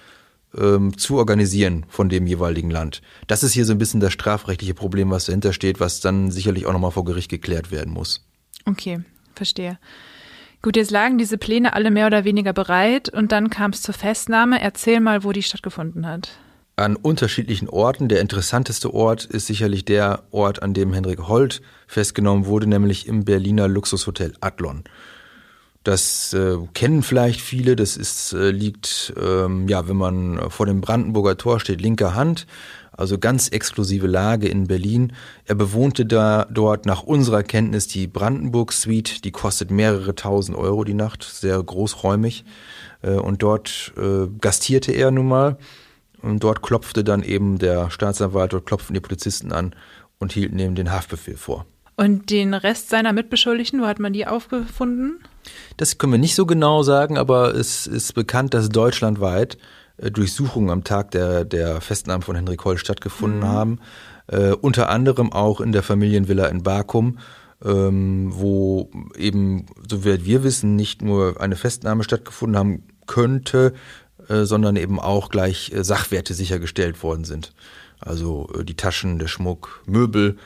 ähm, 0.56 0.96
zu 0.96 1.18
organisieren 1.18 1.84
von 1.88 2.08
dem 2.08 2.26
jeweiligen 2.26 2.70
Land. 2.70 3.02
Das 3.26 3.42
ist 3.42 3.52
hier 3.52 3.66
so 3.66 3.72
ein 3.72 3.78
bisschen 3.78 4.00
das 4.00 4.12
strafrechtliche 4.12 4.74
Problem, 4.74 5.10
was 5.10 5.26
dahinter 5.26 5.52
steht, 5.52 5.80
was 5.80 6.00
dann 6.00 6.30
sicherlich 6.30 6.66
auch 6.66 6.72
nochmal 6.72 6.92
vor 6.92 7.04
Gericht 7.04 7.30
geklärt 7.30 7.70
werden 7.70 7.92
muss. 7.92 8.27
Okay, 8.68 9.00
verstehe. 9.34 9.78
Gut, 10.60 10.76
jetzt 10.76 10.90
lagen 10.90 11.18
diese 11.18 11.38
Pläne 11.38 11.72
alle 11.72 11.90
mehr 11.90 12.06
oder 12.06 12.24
weniger 12.24 12.52
bereit 12.52 13.08
und 13.08 13.32
dann 13.32 13.48
kam 13.48 13.70
es 13.70 13.80
zur 13.80 13.94
Festnahme. 13.94 14.60
Erzähl 14.60 15.00
mal, 15.00 15.22
wo 15.22 15.32
die 15.32 15.42
stattgefunden 15.42 16.06
hat. 16.06 16.30
An 16.76 16.96
unterschiedlichen 16.96 17.68
Orten. 17.68 18.08
Der 18.08 18.20
interessanteste 18.20 18.92
Ort 18.92 19.24
ist 19.24 19.46
sicherlich 19.46 19.84
der 19.84 20.24
Ort, 20.30 20.62
an 20.62 20.74
dem 20.74 20.92
Henrik 20.92 21.28
Holt 21.28 21.62
festgenommen 21.86 22.46
wurde, 22.46 22.66
nämlich 22.66 23.06
im 23.06 23.24
Berliner 23.24 23.68
Luxushotel 23.68 24.34
Adlon. 24.40 24.84
Das 25.84 26.34
äh, 26.34 26.56
kennen 26.74 27.02
vielleicht 27.02 27.40
viele. 27.40 27.76
Das 27.76 27.96
ist, 27.96 28.32
äh, 28.32 28.50
liegt, 28.50 29.14
ähm, 29.20 29.68
ja, 29.68 29.88
wenn 29.88 29.96
man 29.96 30.50
vor 30.50 30.66
dem 30.66 30.80
Brandenburger 30.80 31.36
Tor 31.36 31.60
steht, 31.60 31.80
linker 31.80 32.14
Hand. 32.14 32.46
Also 32.98 33.16
ganz 33.16 33.46
exklusive 33.48 34.08
Lage 34.08 34.48
in 34.48 34.66
Berlin. 34.66 35.12
Er 35.44 35.54
bewohnte 35.54 36.04
da 36.04 36.46
dort 36.50 36.84
nach 36.84 37.04
unserer 37.04 37.44
Kenntnis 37.44 37.86
die 37.86 38.08
Brandenburg 38.08 38.72
Suite. 38.72 39.24
Die 39.24 39.30
kostet 39.30 39.70
mehrere 39.70 40.16
tausend 40.16 40.58
Euro 40.58 40.82
die 40.82 40.94
Nacht, 40.94 41.22
sehr 41.22 41.62
großräumig. 41.62 42.44
Äh, 43.02 43.12
und 43.12 43.40
dort 43.44 43.92
äh, 43.96 44.26
gastierte 44.40 44.90
er 44.90 45.12
nun 45.12 45.28
mal. 45.28 45.58
Und 46.22 46.42
dort 46.42 46.60
klopfte 46.60 47.04
dann 47.04 47.22
eben 47.22 47.58
der 47.58 47.90
Staatsanwalt, 47.90 48.52
dort 48.52 48.66
klopften 48.66 48.94
die 48.94 49.00
Polizisten 49.00 49.52
an 49.52 49.76
und 50.18 50.32
hielten 50.32 50.58
ihm 50.58 50.74
den 50.74 50.90
Haftbefehl 50.90 51.36
vor. 51.36 51.66
Und 51.96 52.30
den 52.30 52.52
Rest 52.52 52.88
seiner 52.88 53.12
Mitbeschuldigten, 53.12 53.80
wo 53.80 53.86
hat 53.86 54.00
man 54.00 54.12
die 54.12 54.26
aufgefunden? 54.26 55.20
Das 55.76 55.98
können 55.98 56.14
wir 56.14 56.18
nicht 56.18 56.34
so 56.34 56.46
genau 56.46 56.82
sagen, 56.82 57.16
aber 57.16 57.54
es 57.54 57.86
ist 57.86 58.14
bekannt, 58.14 58.54
dass 58.54 58.68
deutschlandweit 58.68 59.56
Durchsuchungen 59.98 60.70
am 60.70 60.84
Tag 60.84 61.10
der, 61.10 61.44
der 61.44 61.80
Festnahme 61.80 62.22
von 62.22 62.36
Henrik 62.36 62.64
Holl 62.64 62.78
stattgefunden 62.78 63.40
mhm. 63.40 63.48
haben. 63.48 63.80
Äh, 64.28 64.52
unter 64.52 64.88
anderem 64.88 65.32
auch 65.32 65.60
in 65.60 65.72
der 65.72 65.82
Familienvilla 65.82 66.46
in 66.46 66.62
Bakum, 66.62 67.18
ähm, 67.64 68.30
wo 68.34 68.90
eben, 69.16 69.66
soweit 69.88 70.24
wir 70.24 70.44
wissen, 70.44 70.76
nicht 70.76 71.02
nur 71.02 71.40
eine 71.40 71.56
Festnahme 71.56 72.04
stattgefunden 72.04 72.56
haben 72.56 72.82
könnte, 73.06 73.74
äh, 74.28 74.44
sondern 74.44 74.76
eben 74.76 75.00
auch 75.00 75.30
gleich 75.30 75.72
äh, 75.72 75.82
Sachwerte 75.82 76.34
sichergestellt 76.34 77.02
worden 77.02 77.24
sind. 77.24 77.52
Also 78.00 78.48
äh, 78.58 78.64
die 78.64 78.76
Taschen, 78.76 79.18
der 79.18 79.28
Schmuck, 79.28 79.82
Möbel 79.86 80.36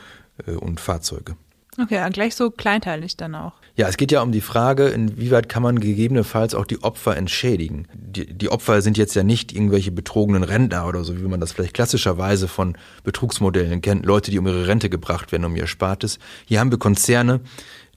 äh, 0.47 0.51
und 0.51 0.79
Fahrzeuge. 0.79 1.35
Okay, 1.81 2.07
gleich 2.11 2.35
so 2.35 2.51
kleinteilig 2.51 3.17
dann 3.17 3.35
auch. 3.35 3.53
Ja, 3.75 3.87
es 3.87 3.97
geht 3.97 4.11
ja 4.11 4.21
um 4.21 4.31
die 4.31 4.41
Frage, 4.41 4.89
inwieweit 4.89 5.49
kann 5.49 5.63
man 5.63 5.79
gegebenenfalls 5.79 6.53
auch 6.53 6.65
die 6.65 6.83
Opfer 6.83 7.17
entschädigen. 7.17 7.87
Die, 7.93 8.31
die 8.31 8.49
Opfer 8.49 8.83
sind 8.83 8.99
jetzt 8.99 9.15
ja 9.15 9.23
nicht 9.23 9.51
irgendwelche 9.51 9.91
betrogenen 9.91 10.43
Rentner 10.43 10.87
oder 10.87 11.03
so, 11.03 11.17
wie 11.17 11.27
man 11.27 11.39
das 11.39 11.53
vielleicht 11.53 11.73
klassischerweise 11.73 12.47
von 12.47 12.77
Betrugsmodellen 13.03 13.81
kennt. 13.81 14.05
Leute, 14.05 14.29
die 14.29 14.37
um 14.37 14.45
ihre 14.45 14.67
Rente 14.67 14.91
gebracht 14.91 15.31
werden, 15.31 15.45
um 15.45 15.55
ihr 15.55 15.65
Spartes. 15.65 16.19
Hier 16.45 16.59
haben 16.59 16.69
wir 16.69 16.77
Konzerne, 16.77 17.41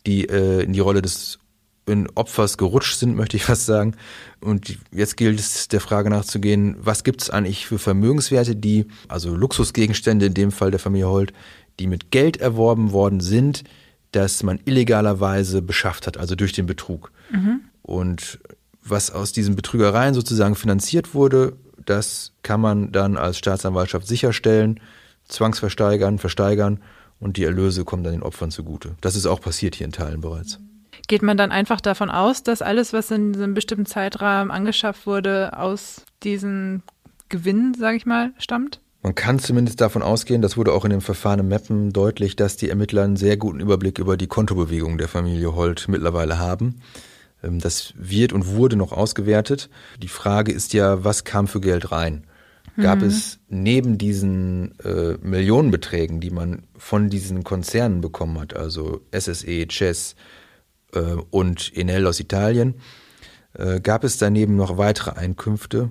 die 0.07 0.25
äh, 0.27 0.63
in 0.63 0.73
die 0.73 0.81
Rolle 0.81 1.03
des 1.03 1.39
in 1.89 2.09
Opfers 2.17 2.59
gerutscht 2.59 2.99
sind, 2.99 3.15
möchte 3.15 3.37
ich 3.37 3.45
fast 3.45 3.67
sagen. 3.67 3.95
Und 4.41 4.77
jetzt 4.91 5.17
gilt 5.17 5.39
es 5.39 5.69
der 5.69 5.81
Frage 5.81 6.11
nachzugehen, 6.11 6.77
was 6.81 7.05
gibt 7.05 7.23
es 7.23 7.31
eigentlich 7.31 7.67
für 7.67 7.79
Vermögenswerte, 7.79 8.57
die, 8.57 8.87
also 9.09 9.37
Luxusgegenstände 9.37 10.27
in 10.27 10.35
dem 10.35 10.51
Fall 10.51 10.73
der 10.73 10.81
Familie 10.81 11.09
Holt, 11.09 11.33
die 11.79 11.87
mit 11.87 12.11
Geld 12.11 12.39
erworben 12.39 12.93
worden 12.93 13.21
sind, 13.21 13.63
das 14.17 14.43
man 14.43 14.59
illegalerweise 14.65 15.61
beschafft 15.61 16.07
hat, 16.07 16.17
also 16.17 16.35
durch 16.35 16.53
den 16.53 16.67
Betrug. 16.67 17.13
Mhm. 17.31 17.61
Und 17.83 18.39
was 18.83 19.11
aus 19.11 19.33
diesen 19.33 19.57
Betrügereien 19.57 20.15
sozusagen 20.15 20.55
finanziert 20.55 21.15
wurde, 21.15 21.57
das 21.85 22.33
kann 22.43 22.61
man 22.61 22.93
dann 22.93 23.17
als 23.17 23.37
Staatsanwaltschaft 23.39 24.07
sicherstellen, 24.07 24.81
zwangsversteigern, 25.29 26.19
versteigern 26.19 26.81
und 27.21 27.37
die 27.37 27.45
Erlöse 27.45 27.85
kommen 27.85 28.05
dann 28.05 28.15
den 28.15 28.23
Opfern 28.23 28.51
zugute. 28.51 28.97
Das 29.03 29.17
ist 29.17 29.27
auch 29.27 29.41
passiert 29.41 29.75
hier 29.75 29.87
in 29.87 29.93
Teilen 29.93 30.21
bereits. 30.21 30.59
Geht 31.09 31.23
man 31.23 31.37
dann 31.37 31.53
einfach 31.53 31.81
davon 31.81 32.11
aus, 32.11 32.43
dass 32.43 32.63
alles, 32.63 32.93
was 32.93 33.11
in 33.11 33.35
diesem 33.35 33.55
bestimmten 33.55 33.87
Zeitrahmen 33.87 34.51
angeschafft 34.51 35.07
wurde, 35.07 35.57
aus 35.59 36.05
diesen 36.23 36.83
Gewinnen, 37.29 37.75
sage 37.75 37.99
ich 37.99 38.07
mal, 38.07 38.33
stammt? 38.39 38.81
Man 39.03 39.15
kann 39.15 39.39
zumindest 39.39 39.81
davon 39.81 40.03
ausgehen, 40.03 40.43
das 40.43 40.57
wurde 40.57 40.73
auch 40.73 40.85
in 40.85 40.91
dem 40.91 41.01
Verfahren 41.01 41.41
im 41.41 41.49
Meppen 41.49 41.93
deutlich, 41.93 42.35
dass 42.35 42.57
die 42.57 42.69
Ermittler 42.69 43.05
einen 43.05 43.17
sehr 43.17 43.37
guten 43.37 43.61
Überblick 43.61 43.99
über 43.99 44.17
die 44.17 44.27
Kontobewegungen 44.27 44.99
der 44.99 45.09
Familie 45.09 45.55
Holt 45.55 45.87
mittlerweile 45.89 46.39
haben. 46.39 46.81
Ähm, 47.43 47.61
das 47.61 47.95
wird 47.97 48.33
und 48.33 48.49
wurde 48.49 48.77
noch 48.77 48.93
ausgewertet. 48.93 49.71
Die 50.03 50.09
Frage 50.09 50.53
ist 50.53 50.73
ja, 50.73 51.05
was 51.05 51.25
kam 51.25 51.47
für 51.47 51.61
Geld 51.61 51.93
rein? 51.93 52.27
Gab 52.77 53.01
mhm. 53.01 53.07
es 53.07 53.39
neben 53.49 53.97
diesen 53.97 54.79
äh, 54.81 55.17
Millionenbeträgen, 55.23 56.21
die 56.21 56.31
man 56.31 56.65
von 56.77 57.09
diesen 57.09 57.43
Konzernen 57.43 58.03
bekommen 58.03 58.39
hat, 58.39 58.55
also 58.55 59.01
SSE, 59.17 59.67
Chess 59.69 60.15
äh, 60.93 61.01
und 61.31 61.75
Enel 61.75 62.07
aus 62.07 62.21
Italien, 62.21 62.75
äh, 63.55 63.81
gab 63.81 64.05
es 64.05 64.19
daneben 64.19 64.57
noch 64.57 64.77
weitere 64.77 65.13
Einkünfte? 65.13 65.91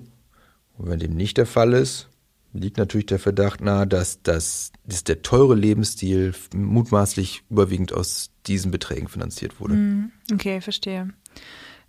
Und 0.77 0.89
wenn 0.89 0.99
dem 0.99 1.15
nicht 1.15 1.37
der 1.37 1.47
Fall 1.47 1.73
ist, 1.73 2.09
liegt 2.55 2.77
natürlich 2.77 3.05
der 3.05 3.19
Verdacht 3.19 3.61
nahe, 3.61 3.85
dass, 3.85 4.21
das, 4.23 4.71
dass 4.85 5.03
der 5.03 5.21
teure 5.21 5.55
Lebensstil 5.55 6.33
mutmaßlich 6.55 7.43
überwiegend 7.49 7.93
aus 7.93 8.31
diesen 8.47 8.71
Beträgen 8.71 9.07
finanziert 9.07 9.59
wurde. 9.59 9.73
Hm, 9.73 10.11
okay, 10.33 10.61
verstehe. 10.61 11.09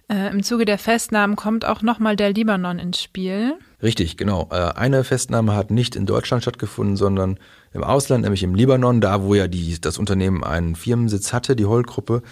Äh, 0.09 0.31
Im 0.31 0.43
Zuge 0.43 0.65
der 0.65 0.79
Festnahmen 0.79 1.35
kommt 1.35 1.65
auch 1.65 1.83
nochmal 1.83 2.15
der 2.15 2.33
Libanon 2.33 2.79
ins 2.79 3.03
Spiel. 3.03 3.55
Richtig, 3.83 4.17
genau. 4.17 4.49
Äh, 4.53 4.73
eine 4.75 5.03
Festnahme 5.03 5.55
hat 5.55 5.71
nicht 5.71 5.97
in 5.97 6.07
Deutschland 6.07 6.43
stattgefunden, 6.43 6.97
sondern 6.97 7.39
im 7.73 7.83
Ausland, 7.83 8.23
nämlich 8.23 8.45
im 8.45 8.55
Libanon, 8.55 9.01
da 9.01 9.23
wo 9.23 9.35
ja 9.35 9.49
die, 9.49 9.81
das 9.81 9.99
Unternehmen 9.99 10.45
einen 10.45 10.77
Firmensitz 10.77 11.33
hatte, 11.33 11.57
die 11.57 11.67
Holl-Gruppe. 11.67 12.23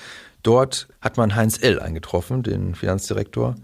Dort 0.44 0.88
hat 1.00 1.16
man 1.16 1.34
Heinz 1.34 1.60
L. 1.60 1.80
eingetroffen, 1.80 2.42
den 2.42 2.74
Finanzdirektor. 2.74 3.56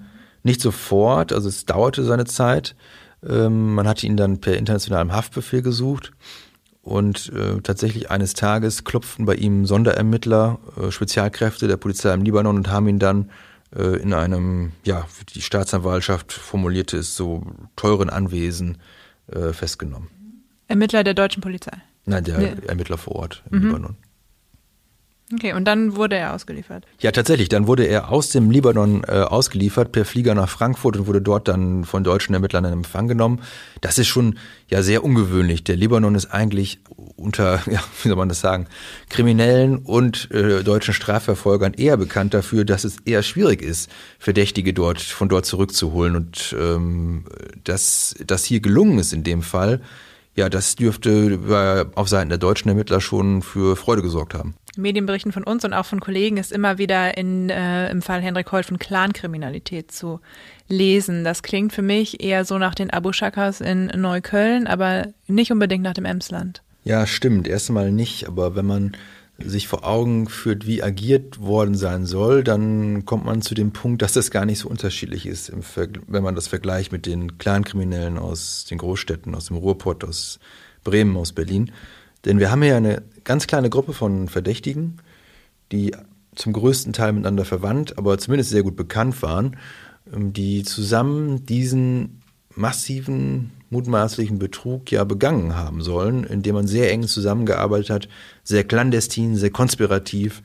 Nicht 0.42 0.60
sofort, 0.60 1.32
also 1.32 1.48
es 1.48 1.66
dauerte 1.66 2.02
seine 2.02 2.24
Zeit. 2.24 2.74
Ähm, 3.28 3.74
man 3.74 3.86
hatte 3.86 4.06
ihn 4.06 4.16
dann 4.16 4.40
per 4.40 4.56
internationalem 4.56 5.12
Haftbefehl 5.12 5.62
gesucht. 5.62 6.12
Und 6.82 7.30
äh, 7.34 7.60
tatsächlich 7.60 8.10
eines 8.10 8.32
Tages 8.32 8.84
klopften 8.84 9.26
bei 9.26 9.34
ihm 9.34 9.66
Sonderermittler, 9.66 10.58
äh, 10.80 10.90
Spezialkräfte 10.90 11.68
der 11.68 11.76
Polizei 11.76 12.12
im 12.14 12.22
Libanon 12.22 12.56
und 12.56 12.68
haben 12.68 12.88
ihn 12.88 12.98
dann 12.98 13.30
äh, 13.76 14.00
in 14.00 14.14
einem, 14.14 14.72
ja, 14.84 15.06
die 15.34 15.42
Staatsanwaltschaft 15.42 16.32
formulierte 16.32 16.96
es 16.96 17.16
so, 17.16 17.46
teuren 17.76 18.08
Anwesen 18.08 18.78
äh, 19.26 19.52
festgenommen. 19.52 20.08
Ermittler 20.68 21.04
der 21.04 21.14
deutschen 21.14 21.42
Polizei? 21.42 21.76
Nein, 22.06 22.24
der 22.24 22.38
nee. 22.38 22.52
Ermittler 22.66 22.96
vor 22.96 23.16
Ort 23.16 23.42
im 23.50 23.58
mhm. 23.58 23.66
Libanon. 23.66 23.96
Okay, 25.32 25.52
und 25.52 25.64
dann 25.64 25.94
wurde 25.94 26.16
er 26.16 26.34
ausgeliefert. 26.34 26.84
Ja, 26.98 27.12
tatsächlich. 27.12 27.48
Dann 27.48 27.68
wurde 27.68 27.84
er 27.84 28.10
aus 28.10 28.30
dem 28.30 28.50
Libanon 28.50 29.04
äh, 29.04 29.20
ausgeliefert 29.20 29.92
per 29.92 30.04
Flieger 30.04 30.34
nach 30.34 30.48
Frankfurt 30.48 30.96
und 30.96 31.06
wurde 31.06 31.22
dort 31.22 31.46
dann 31.46 31.84
von 31.84 32.02
deutschen 32.02 32.34
Ermittlern 32.34 32.64
in 32.64 32.72
Empfang 32.72 33.06
genommen. 33.06 33.40
Das 33.80 33.98
ist 33.98 34.08
schon 34.08 34.38
ja 34.68 34.82
sehr 34.82 35.04
ungewöhnlich. 35.04 35.62
Der 35.62 35.76
Libanon 35.76 36.16
ist 36.16 36.26
eigentlich 36.26 36.80
unter, 37.14 37.60
ja, 37.70 37.80
wie 38.02 38.08
soll 38.08 38.16
man 38.16 38.28
das 38.28 38.40
sagen, 38.40 38.66
Kriminellen 39.08 39.78
und 39.78 40.30
äh, 40.32 40.64
deutschen 40.64 40.94
Strafverfolgern 40.94 41.74
eher 41.74 41.96
bekannt 41.96 42.34
dafür, 42.34 42.64
dass 42.64 42.82
es 42.82 42.98
eher 43.04 43.22
schwierig 43.22 43.62
ist, 43.62 43.88
Verdächtige 44.18 44.74
dort 44.74 45.00
von 45.00 45.28
dort 45.28 45.46
zurückzuholen. 45.46 46.16
Und 46.16 46.56
ähm, 46.58 47.24
dass 47.62 48.16
das 48.26 48.44
hier 48.44 48.58
gelungen 48.58 48.98
ist 48.98 49.12
in 49.12 49.22
dem 49.22 49.42
Fall, 49.42 49.80
ja, 50.34 50.48
das 50.48 50.76
dürfte 50.76 51.90
auf 51.94 52.08
Seiten 52.08 52.30
der 52.30 52.38
deutschen 52.38 52.68
Ermittler 52.68 53.00
schon 53.00 53.42
für 53.42 53.76
Freude 53.76 54.02
gesorgt 54.02 54.34
haben. 54.34 54.54
Medienberichten 54.80 55.32
von 55.32 55.44
uns 55.44 55.64
und 55.64 55.72
auch 55.72 55.86
von 55.86 56.00
Kollegen 56.00 56.36
ist 56.36 56.52
immer 56.52 56.78
wieder 56.78 57.16
in, 57.16 57.50
äh, 57.50 57.90
im 57.90 58.02
Fall 58.02 58.20
Henrik 58.20 58.50
Holt 58.52 58.66
von 58.66 58.78
Clankriminalität 58.78 59.92
zu 59.92 60.20
lesen. 60.68 61.24
Das 61.24 61.42
klingt 61.42 61.72
für 61.72 61.82
mich 61.82 62.22
eher 62.22 62.44
so 62.44 62.58
nach 62.58 62.74
den 62.74 62.90
Abu 62.90 63.12
Shakas 63.12 63.60
in 63.60 63.86
Neukölln, 63.86 64.66
aber 64.66 65.08
nicht 65.26 65.52
unbedingt 65.52 65.84
nach 65.84 65.94
dem 65.94 66.04
Emsland. 66.04 66.62
Ja, 66.84 67.06
stimmt. 67.06 67.46
Erstmal 67.46 67.92
nicht, 67.92 68.26
aber 68.26 68.56
wenn 68.56 68.66
man 68.66 68.96
sich 69.38 69.68
vor 69.68 69.86
Augen 69.86 70.28
führt, 70.28 70.66
wie 70.66 70.82
agiert 70.82 71.40
worden 71.40 71.74
sein 71.74 72.06
soll, 72.06 72.44
dann 72.44 73.04
kommt 73.06 73.24
man 73.24 73.42
zu 73.42 73.54
dem 73.54 73.72
Punkt, 73.72 74.02
dass 74.02 74.12
das 74.12 74.30
gar 74.30 74.44
nicht 74.44 74.58
so 74.58 74.68
unterschiedlich 74.68 75.26
ist, 75.26 75.52
wenn 76.06 76.22
man 76.22 76.34
das 76.34 76.48
vergleicht 76.48 76.92
mit 76.92 77.06
den 77.06 77.38
Clankriminellen 77.38 78.18
aus 78.18 78.66
den 78.68 78.78
Großstädten, 78.78 79.34
aus 79.34 79.46
dem 79.46 79.56
Ruhrpott, 79.56 80.04
aus 80.04 80.40
Bremen, 80.84 81.16
aus 81.16 81.32
Berlin. 81.32 81.72
Denn 82.24 82.38
wir 82.38 82.50
haben 82.50 82.62
hier 82.62 82.76
eine 82.76 83.02
ganz 83.24 83.46
kleine 83.46 83.70
Gruppe 83.70 83.92
von 83.92 84.28
Verdächtigen, 84.28 84.98
die 85.72 85.94
zum 86.34 86.52
größten 86.52 86.92
Teil 86.92 87.12
miteinander 87.12 87.44
verwandt, 87.44 87.98
aber 87.98 88.18
zumindest 88.18 88.50
sehr 88.50 88.62
gut 88.62 88.76
bekannt 88.76 89.22
waren, 89.22 89.56
ähm, 90.12 90.32
die 90.32 90.62
zusammen 90.62 91.44
diesen 91.46 92.22
massiven 92.54 93.52
mutmaßlichen 93.70 94.38
Betrug 94.38 94.90
ja 94.90 95.04
begangen 95.04 95.56
haben 95.56 95.82
sollen, 95.82 96.24
indem 96.24 96.56
man 96.56 96.66
sehr 96.66 96.90
eng 96.90 97.04
zusammengearbeitet 97.04 97.90
hat, 97.90 98.08
sehr 98.42 98.64
clandestin, 98.64 99.36
sehr 99.36 99.50
konspirativ. 99.50 100.42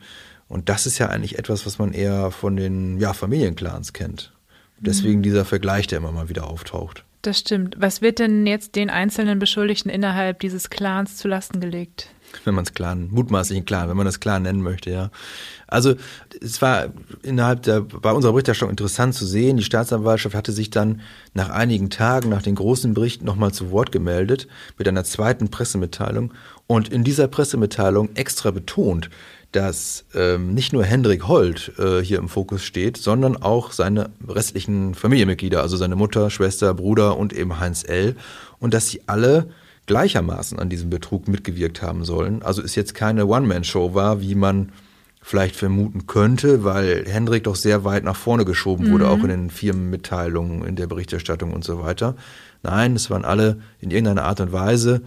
Und 0.48 0.68
das 0.68 0.86
ist 0.86 0.98
ja 0.98 1.08
eigentlich 1.08 1.38
etwas, 1.38 1.66
was 1.66 1.78
man 1.78 1.92
eher 1.92 2.30
von 2.30 2.56
den 2.56 2.98
ja, 2.98 3.12
Familienclans 3.12 3.92
kennt. 3.92 4.32
Deswegen 4.78 5.18
mhm. 5.18 5.22
dieser 5.24 5.44
Vergleich, 5.44 5.88
der 5.88 5.98
immer 5.98 6.12
mal 6.12 6.28
wieder 6.28 6.48
auftaucht. 6.48 7.04
Das 7.22 7.38
stimmt. 7.38 7.76
Was 7.78 8.02
wird 8.02 8.18
denn 8.18 8.46
jetzt 8.46 8.76
den 8.76 8.90
einzelnen 8.90 9.38
Beschuldigten 9.38 9.90
innerhalb 9.90 10.40
dieses 10.40 10.70
Clans 10.70 11.16
zu 11.16 11.28
Lasten 11.28 11.60
gelegt? 11.60 12.10
Wenn 12.44 12.54
man 12.54 12.64
es 12.64 12.74
Clan, 12.74 13.08
mutmaßlichen 13.10 13.64
Clan, 13.64 13.88
wenn 13.88 13.96
man 13.96 14.06
das 14.06 14.20
Clan 14.20 14.42
nennen 14.42 14.62
möchte, 14.62 14.90
ja. 14.90 15.10
Also 15.68 15.94
es 16.40 16.60
war 16.62 16.88
innerhalb 17.22 17.62
der, 17.62 17.80
bei 17.80 18.12
unserer 18.12 18.32
Berichterstattung 18.32 18.70
interessant 18.70 19.14
zu 19.14 19.24
sehen, 19.26 19.56
die 19.56 19.64
Staatsanwaltschaft 19.64 20.34
hatte 20.34 20.52
sich 20.52 20.70
dann 20.70 21.00
nach 21.34 21.50
einigen 21.50 21.90
Tagen, 21.90 22.28
nach 22.28 22.42
den 22.42 22.54
großen 22.54 22.94
Berichten 22.94 23.24
nochmal 23.24 23.52
zu 23.52 23.70
Wort 23.70 23.90
gemeldet 23.90 24.48
mit 24.78 24.86
einer 24.86 25.04
zweiten 25.04 25.48
Pressemitteilung 25.48 26.32
und 26.66 26.88
in 26.88 27.04
dieser 27.04 27.28
Pressemitteilung 27.28 28.14
extra 28.14 28.50
betont, 28.50 29.10
dass 29.56 30.04
ähm, 30.14 30.52
nicht 30.52 30.74
nur 30.74 30.84
Hendrik 30.84 31.28
Holt 31.28 31.72
äh, 31.78 32.02
hier 32.02 32.18
im 32.18 32.28
Fokus 32.28 32.62
steht, 32.62 32.98
sondern 32.98 33.38
auch 33.38 33.72
seine 33.72 34.10
restlichen 34.28 34.94
Familienmitglieder, 34.94 35.62
also 35.62 35.78
seine 35.78 35.96
Mutter, 35.96 36.28
Schwester, 36.28 36.74
Bruder 36.74 37.16
und 37.16 37.32
eben 37.32 37.58
Heinz 37.58 37.82
L. 37.82 38.16
Und 38.58 38.74
dass 38.74 38.88
sie 38.88 39.00
alle 39.06 39.48
gleichermaßen 39.86 40.58
an 40.58 40.68
diesem 40.68 40.90
Betrug 40.90 41.26
mitgewirkt 41.26 41.80
haben 41.80 42.04
sollen. 42.04 42.42
Also 42.42 42.60
es 42.60 42.74
jetzt 42.74 42.94
keine 42.94 43.24
One-Man-Show 43.24 43.94
war, 43.94 44.20
wie 44.20 44.34
man 44.34 44.72
vielleicht 45.22 45.56
vermuten 45.56 46.06
könnte, 46.06 46.62
weil 46.62 47.06
Hendrik 47.06 47.44
doch 47.44 47.56
sehr 47.56 47.82
weit 47.82 48.04
nach 48.04 48.14
vorne 48.14 48.44
geschoben 48.44 48.90
wurde, 48.90 49.06
mhm. 49.06 49.10
auch 49.10 49.22
in 49.22 49.28
den 49.28 49.48
Firmenmitteilungen, 49.48 50.66
in 50.66 50.76
der 50.76 50.86
Berichterstattung 50.86 51.54
und 51.54 51.64
so 51.64 51.82
weiter. 51.82 52.14
Nein, 52.62 52.94
es 52.94 53.08
waren 53.08 53.24
alle 53.24 53.58
in 53.80 53.90
irgendeiner 53.90 54.24
Art 54.24 54.40
und 54.40 54.52
Weise 54.52 55.00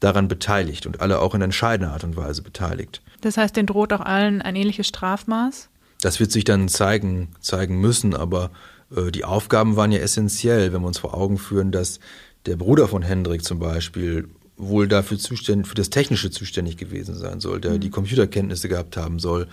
daran 0.00 0.28
beteiligt 0.28 0.84
und 0.86 1.00
alle 1.00 1.20
auch 1.20 1.34
in 1.34 1.40
entscheidender 1.40 1.94
Art 1.94 2.04
und 2.04 2.18
Weise 2.18 2.42
beteiligt. 2.42 3.00
Das 3.24 3.36
heißt, 3.36 3.56
den 3.56 3.66
droht 3.66 3.92
auch 3.92 4.00
allen 4.00 4.42
ein 4.42 4.56
ähnliches 4.56 4.86
Strafmaß? 4.86 5.68
Das 6.00 6.20
wird 6.20 6.30
sich 6.30 6.44
dann 6.44 6.68
zeigen, 6.68 7.28
zeigen 7.40 7.80
müssen, 7.80 8.14
aber 8.14 8.50
äh, 8.94 9.10
die 9.10 9.24
Aufgaben 9.24 9.76
waren 9.76 9.92
ja 9.92 10.00
essentiell, 10.00 10.72
wenn 10.72 10.82
wir 10.82 10.86
uns 10.86 10.98
vor 10.98 11.14
Augen 11.14 11.38
führen, 11.38 11.72
dass 11.72 12.00
der 12.44 12.56
Bruder 12.56 12.88
von 12.88 13.02
Hendrik 13.02 13.42
zum 13.42 13.58
Beispiel 13.58 14.28
wohl 14.56 14.86
dafür 14.86 15.18
zuständig, 15.18 15.66
für 15.66 15.74
das 15.74 15.90
Technische 15.90 16.30
zuständig 16.30 16.76
gewesen 16.76 17.14
sein 17.14 17.40
soll, 17.40 17.60
der 17.60 17.72
mhm. 17.72 17.80
die 17.80 17.90
Computerkenntnisse 17.90 18.68
gehabt 18.68 18.96
haben 18.96 19.18
soll, 19.18 19.48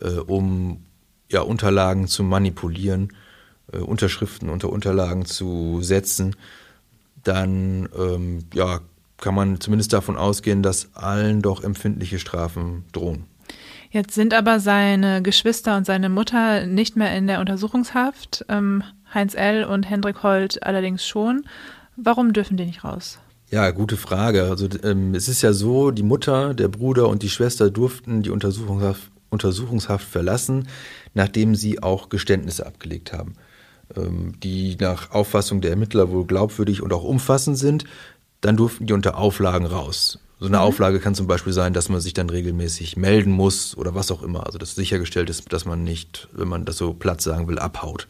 äh, 0.00 0.10
um 0.10 0.84
ja 1.28 1.40
Unterlagen 1.40 2.06
zu 2.06 2.22
manipulieren, 2.22 3.12
äh, 3.72 3.78
Unterschriften 3.78 4.48
unter 4.48 4.70
Unterlagen 4.70 5.24
zu 5.24 5.80
setzen, 5.82 6.36
dann 7.24 7.88
ähm, 7.98 8.44
ja 8.54 8.80
kann 9.18 9.34
man 9.34 9.60
zumindest 9.60 9.92
davon 9.92 10.16
ausgehen, 10.16 10.62
dass 10.62 10.94
allen 10.94 11.42
doch 11.42 11.62
empfindliche 11.62 12.18
Strafen 12.18 12.84
drohen. 12.92 13.24
Jetzt 13.90 14.14
sind 14.14 14.34
aber 14.34 14.60
seine 14.60 15.22
Geschwister 15.22 15.76
und 15.76 15.86
seine 15.86 16.08
Mutter 16.08 16.66
nicht 16.66 16.96
mehr 16.96 17.16
in 17.16 17.26
der 17.26 17.40
Untersuchungshaft, 17.40 18.44
ähm, 18.48 18.82
Heinz 19.14 19.34
L. 19.34 19.64
und 19.64 19.88
Hendrik 19.88 20.22
Holt 20.22 20.62
allerdings 20.62 21.06
schon. 21.06 21.46
Warum 21.96 22.32
dürfen 22.32 22.56
die 22.56 22.66
nicht 22.66 22.84
raus? 22.84 23.18
Ja, 23.50 23.70
gute 23.70 23.96
Frage. 23.96 24.44
Also 24.44 24.68
ähm, 24.82 25.14
es 25.14 25.28
ist 25.28 25.42
ja 25.42 25.52
so, 25.52 25.92
die 25.92 26.02
Mutter, 26.02 26.52
der 26.52 26.68
Bruder 26.68 27.08
und 27.08 27.22
die 27.22 27.30
Schwester 27.30 27.70
durften 27.70 28.22
die 28.22 28.30
Untersuchungshaft 28.30 29.10
Untersuchungshaft 29.28 30.06
verlassen, 30.08 30.68
nachdem 31.14 31.54
sie 31.54 31.82
auch 31.82 32.08
Geständnisse 32.08 32.66
abgelegt 32.66 33.12
haben, 33.12 33.34
ähm, 33.96 34.34
die 34.42 34.76
nach 34.80 35.10
Auffassung 35.10 35.60
der 35.60 35.70
Ermittler 35.70 36.10
wohl 36.10 36.26
glaubwürdig 36.26 36.82
und 36.82 36.92
auch 36.92 37.04
umfassend 37.04 37.58
sind. 37.58 37.84
Dann 38.40 38.56
durften 38.56 38.86
die 38.86 38.92
unter 38.92 39.16
Auflagen 39.16 39.66
raus. 39.66 40.18
So 40.38 40.46
eine 40.46 40.58
mhm. 40.58 40.62
Auflage 40.64 41.00
kann 41.00 41.14
zum 41.14 41.26
Beispiel 41.26 41.52
sein, 41.52 41.72
dass 41.72 41.88
man 41.88 42.00
sich 42.00 42.12
dann 42.12 42.28
regelmäßig 42.28 42.96
melden 42.96 43.32
muss 43.32 43.76
oder 43.76 43.94
was 43.94 44.10
auch 44.10 44.22
immer. 44.22 44.46
Also 44.46 44.58
dass 44.58 44.74
sichergestellt 44.74 45.30
ist, 45.30 45.52
dass 45.52 45.64
man 45.64 45.82
nicht, 45.82 46.28
wenn 46.32 46.48
man 46.48 46.64
das 46.64 46.76
so 46.76 46.92
platt 46.92 47.20
sagen 47.20 47.48
will, 47.48 47.58
abhaut. 47.58 48.06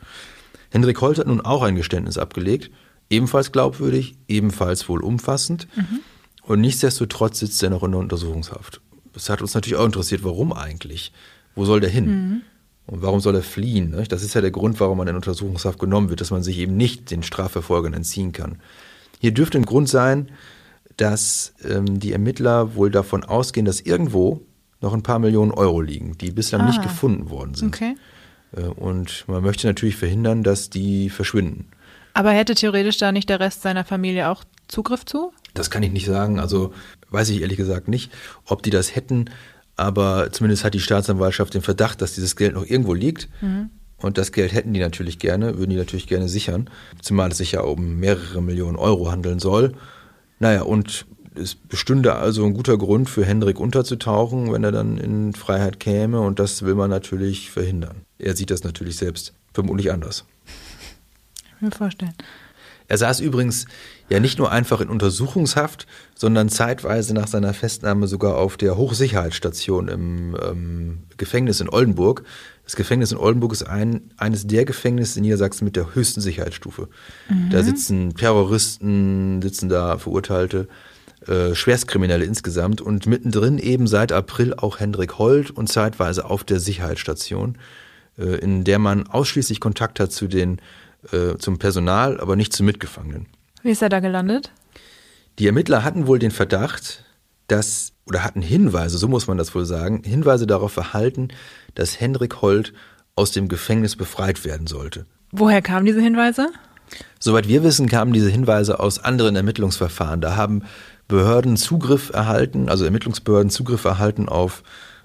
Hendrik 0.71 1.01
Holt 1.01 1.19
hat 1.19 1.29
nun 1.29 1.41
auch 1.41 1.63
ein 1.63 1.77
Geständnis 1.77 2.19
abgelegt, 2.19 2.71
ebenfalls 3.09 3.53
glaubwürdig, 3.53 4.17
ebenfalls 4.27 4.89
wohl 4.89 5.03
umfassend. 5.03 5.69
Mhm. 5.77 6.01
Und 6.43 6.61
nichtsdestotrotz 6.61 7.39
sitzt 7.39 7.63
er 7.63 7.71
noch 7.71 7.83
in 7.83 7.93
der 7.93 8.01
Untersuchungshaft. 8.01 8.81
Das 9.13 9.31
hat 9.31 9.41
uns 9.41 9.55
natürlich 9.55 9.79
auch 9.79 9.87
interessiert, 9.87 10.25
warum 10.25 10.53
eigentlich? 10.53 11.13
Wo 11.55 11.65
soll 11.65 11.81
der 11.81 11.91
hin? 11.91 12.07
Mhm. 12.07 12.43
Und 12.87 13.03
warum 13.03 13.21
soll 13.21 13.35
er 13.35 13.43
fliehen? 13.43 13.97
Das 14.09 14.23
ist 14.23 14.35
ja 14.35 14.41
der 14.41 14.51
Grund, 14.53 14.79
warum 14.79 14.99
man 14.99 15.09
in 15.09 15.17
Untersuchungshaft 15.17 15.79
genommen 15.79 16.09
wird, 16.09 16.21
dass 16.21 16.31
man 16.31 16.43
sich 16.43 16.59
eben 16.59 16.77
nicht 16.77 17.11
den 17.11 17.23
Strafverfolgern 17.23 17.95
entziehen 17.95 18.33
kann. 18.33 18.59
Hier 19.19 19.33
dürfte 19.33 19.59
ein 19.59 19.67
Grund 19.67 19.89
sein, 19.89 20.31
dass 20.97 21.55
ähm, 21.65 22.01
die 22.01 22.13
Ermittler 22.13 22.75
wohl 22.75 22.91
davon 22.91 23.25
ausgehen, 23.25 23.67
dass 23.67 23.81
irgendwo 23.81 24.43
noch 24.81 24.95
ein 24.95 25.03
paar 25.03 25.19
Millionen 25.19 25.53
Euro 25.53 25.81
liegen, 25.81 26.17
die 26.19 26.31
bislang 26.31 26.63
ah. 26.63 26.67
nicht 26.67 26.83
gefunden 26.83 27.31
worden 27.31 27.55
sind. 27.55 27.75
Okay. 27.75 27.97
Äh, 28.57 28.63
und 28.63 29.25
man 29.29 29.43
möchte 29.43 29.67
natürlich 29.67 29.97
verhindern, 29.97 30.43
dass 30.43 30.71
die 30.71 31.11
verschwinden. 31.11 31.69
Aber 32.15 32.31
hätte 32.31 32.55
theoretisch 32.55 32.97
da 32.97 33.13
nicht 33.13 33.29
der 33.29 33.41
Rest 33.41 33.63
seiner 33.63 33.85
Familie 33.85 34.31
auch 34.31 34.45
Zugriff 34.69 35.05
zu? 35.05 35.33
Das 35.53 35.71
kann 35.71 35.83
ich 35.83 35.93
nicht 35.93 36.07
sagen. 36.07 36.41
Also 36.41 36.73
weiß 37.11 37.29
ich 37.29 37.43
ehrlich 37.43 37.59
gesagt 37.59 37.89
nicht, 37.89 38.11
ob 38.47 38.63
die 38.63 38.71
das 38.71 38.95
hätten. 38.95 39.27
Aber 39.77 40.33
zumindest 40.33 40.65
hat 40.65 40.73
die 40.73 40.81
Staatsanwaltschaft 40.81 41.53
den 41.53 41.61
Verdacht, 41.61 42.01
dass 42.01 42.15
dieses 42.15 42.35
Geld 42.35 42.55
noch 42.55 42.65
irgendwo 42.65 42.95
liegt. 42.95 43.29
Mhm. 43.43 43.71
Und 43.99 44.19
das 44.19 44.33
Geld 44.33 44.53
hätten 44.53 44.75
die 44.75 44.81
natürlich 44.81 45.19
gerne, 45.19 45.59
würden 45.59 45.71
die 45.71 45.77
natürlich 45.77 46.07
gerne 46.07 46.29
sichern. 46.29 46.69
Zumal 47.01 47.31
es 47.31 47.39
sich 47.39 47.53
ja 47.53 47.63
um 47.63 47.97
mehrere 47.97 48.43
Millionen 48.43 48.77
Euro 48.77 49.11
handeln 49.11 49.39
soll. 49.39 49.73
Naja, 50.39 50.63
und 50.63 51.07
es 51.35 51.55
bestünde 51.55 52.15
also 52.15 52.45
ein 52.45 52.55
guter 52.55 52.79
Grund 52.79 53.09
für 53.09 53.25
Hendrik 53.25 53.61
unterzutauchen, 53.61 54.53
wenn 54.53 54.65
er 54.65 54.73
dann 54.73 54.99
in 54.99 55.33
Freiheit 55.33 55.81
käme. 55.81 56.21
Und 56.21 56.39
das 56.39 56.63
will 56.63 56.75
man 56.75 56.91
natürlich 56.91 57.51
verhindern. 57.51 58.03
Er 58.19 58.37
sieht 58.37 58.51
das 58.51 58.65
natürlich 58.65 58.97
selbst 58.97 59.33
vermutlich 59.53 59.93
anders. 59.93 60.25
Ich 61.57 61.63
mir 61.63 61.71
vorstellen. 61.71 62.15
Er 62.89 62.99
saß 62.99 63.21
übrigens 63.21 63.67
ja 64.09 64.21
nicht 64.21 64.39
nur 64.39 64.53
einfach 64.53 64.81
in 64.81 64.89
Untersuchungshaft, 64.89 65.87
sondern 66.15 66.49
zeitweise 66.49 67.15
nach 67.15 67.27
seiner 67.27 67.53
Festnahme 67.53 68.07
sogar 68.07 68.37
auf 68.37 68.57
der 68.57 68.77
Hochsicherheitsstation 68.77 69.89
im 69.89 70.37
ähm, 70.41 70.99
Gefängnis 71.17 71.61
in 71.61 71.69
Oldenburg. 71.69 72.23
Das 72.67 72.75
Gefängnis 72.77 73.13
in 73.13 73.19
Oldenburg 73.19 73.53
ist 73.53 73.63
ein, 73.63 74.11
eines 74.17 74.47
der 74.47 74.65
Gefängnisse 74.65 75.21
in 75.21 75.23
Niedersachsen 75.23 75.65
mit 75.65 75.77
der 75.77 75.95
höchsten 75.95 76.21
Sicherheitsstufe. 76.21 76.89
Mhm. 77.29 77.51
Da 77.51 77.63
sitzen 77.63 78.15
Terroristen, 78.15 79.41
sitzen 79.41 79.69
da 79.69 79.99
Verurteilte, 79.99 80.67
äh, 81.29 81.55
Schwerstkriminelle 81.55 82.25
insgesamt 82.25 82.81
und 82.81 83.07
mittendrin 83.07 83.59
eben 83.59 83.87
seit 83.87 84.11
April 84.11 84.53
auch 84.53 84.81
Hendrik 84.81 85.19
Holt 85.19 85.51
und 85.51 85.69
zeitweise 85.69 86.25
auf 86.25 86.43
der 86.43 86.59
Sicherheitsstation, 86.59 87.57
äh, 88.19 88.37
in 88.41 88.65
der 88.65 88.81
man 88.81 89.07
ausschließlich 89.07 89.61
Kontakt 89.61 90.01
hat 90.01 90.11
zu 90.11 90.27
den 90.27 90.61
äh, 91.13 91.37
zum 91.39 91.59
Personal, 91.59 92.21
aber 92.21 92.35
nicht 92.35 92.53
zu 92.53 92.65
Mitgefangenen. 92.65 93.27
Wie 93.63 93.71
ist 93.71 93.83
er 93.83 93.89
da 93.89 94.01
gelandet? 94.01 94.51
Die 95.39 95.47
Ermittler 95.47 95.85
hatten 95.85 96.07
wohl 96.09 96.19
den 96.19 96.33
Verdacht, 96.33 97.05
dass, 97.47 97.93
oder 98.07 98.25
hatten 98.25 98.43
Hinweise, 98.43 98.99
so 98.99 99.09
muss 99.09 99.27
man 99.27 99.37
das 99.37 99.55
wohl 99.55 99.67
sagen, 99.67 100.03
Hinweise 100.05 100.47
darauf 100.47 100.77
erhalten, 100.77 101.29
dass 101.75 102.01
Hendrik 102.01 102.41
Holt 102.41 102.73
aus 103.17 103.33
dem 103.33 103.49
Gefängnis 103.49 103.97
befreit 103.97 104.45
werden 104.45 104.67
sollte. 104.67 105.07
Woher 105.33 105.63
kamen 105.63 105.87
diese 105.87 106.01
Hinweise? 106.01 106.51
Soweit 107.19 107.49
wir 107.49 107.65
wissen, 107.65 107.89
kamen 107.89 108.13
diese 108.13 108.31
Hinweise 108.31 108.79
aus 108.79 109.03
anderen 109.03 109.35
Ermittlungsverfahren. 109.35 110.21
Da 110.21 110.37
haben 110.37 110.63
Behörden 111.09 111.57
Zugriff 111.57 112.11
erhalten, 112.11 112.69
also 112.69 112.85
Ermittlungsbehörden 112.85 113.51
Zugriff 113.51 113.85
erhalten 113.85 114.29
auf 114.29 114.63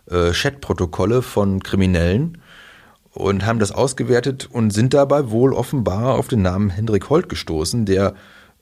äh, 0.10 0.32
Chatprotokolle 0.32 1.22
von 1.22 1.62
Kriminellen 1.62 2.38
und 3.14 3.46
haben 3.46 3.60
das 3.60 3.72
ausgewertet 3.72 4.48
und 4.52 4.72
sind 4.72 4.94
dabei 4.94 5.32
wohl 5.32 5.54
offenbar 5.54 6.16
auf 6.16 6.28
den 6.28 6.42
Namen 6.42 6.70
Hendrik 6.70 7.10
Holt 7.10 7.30
gestoßen, 7.30 7.86
der 7.86 8.14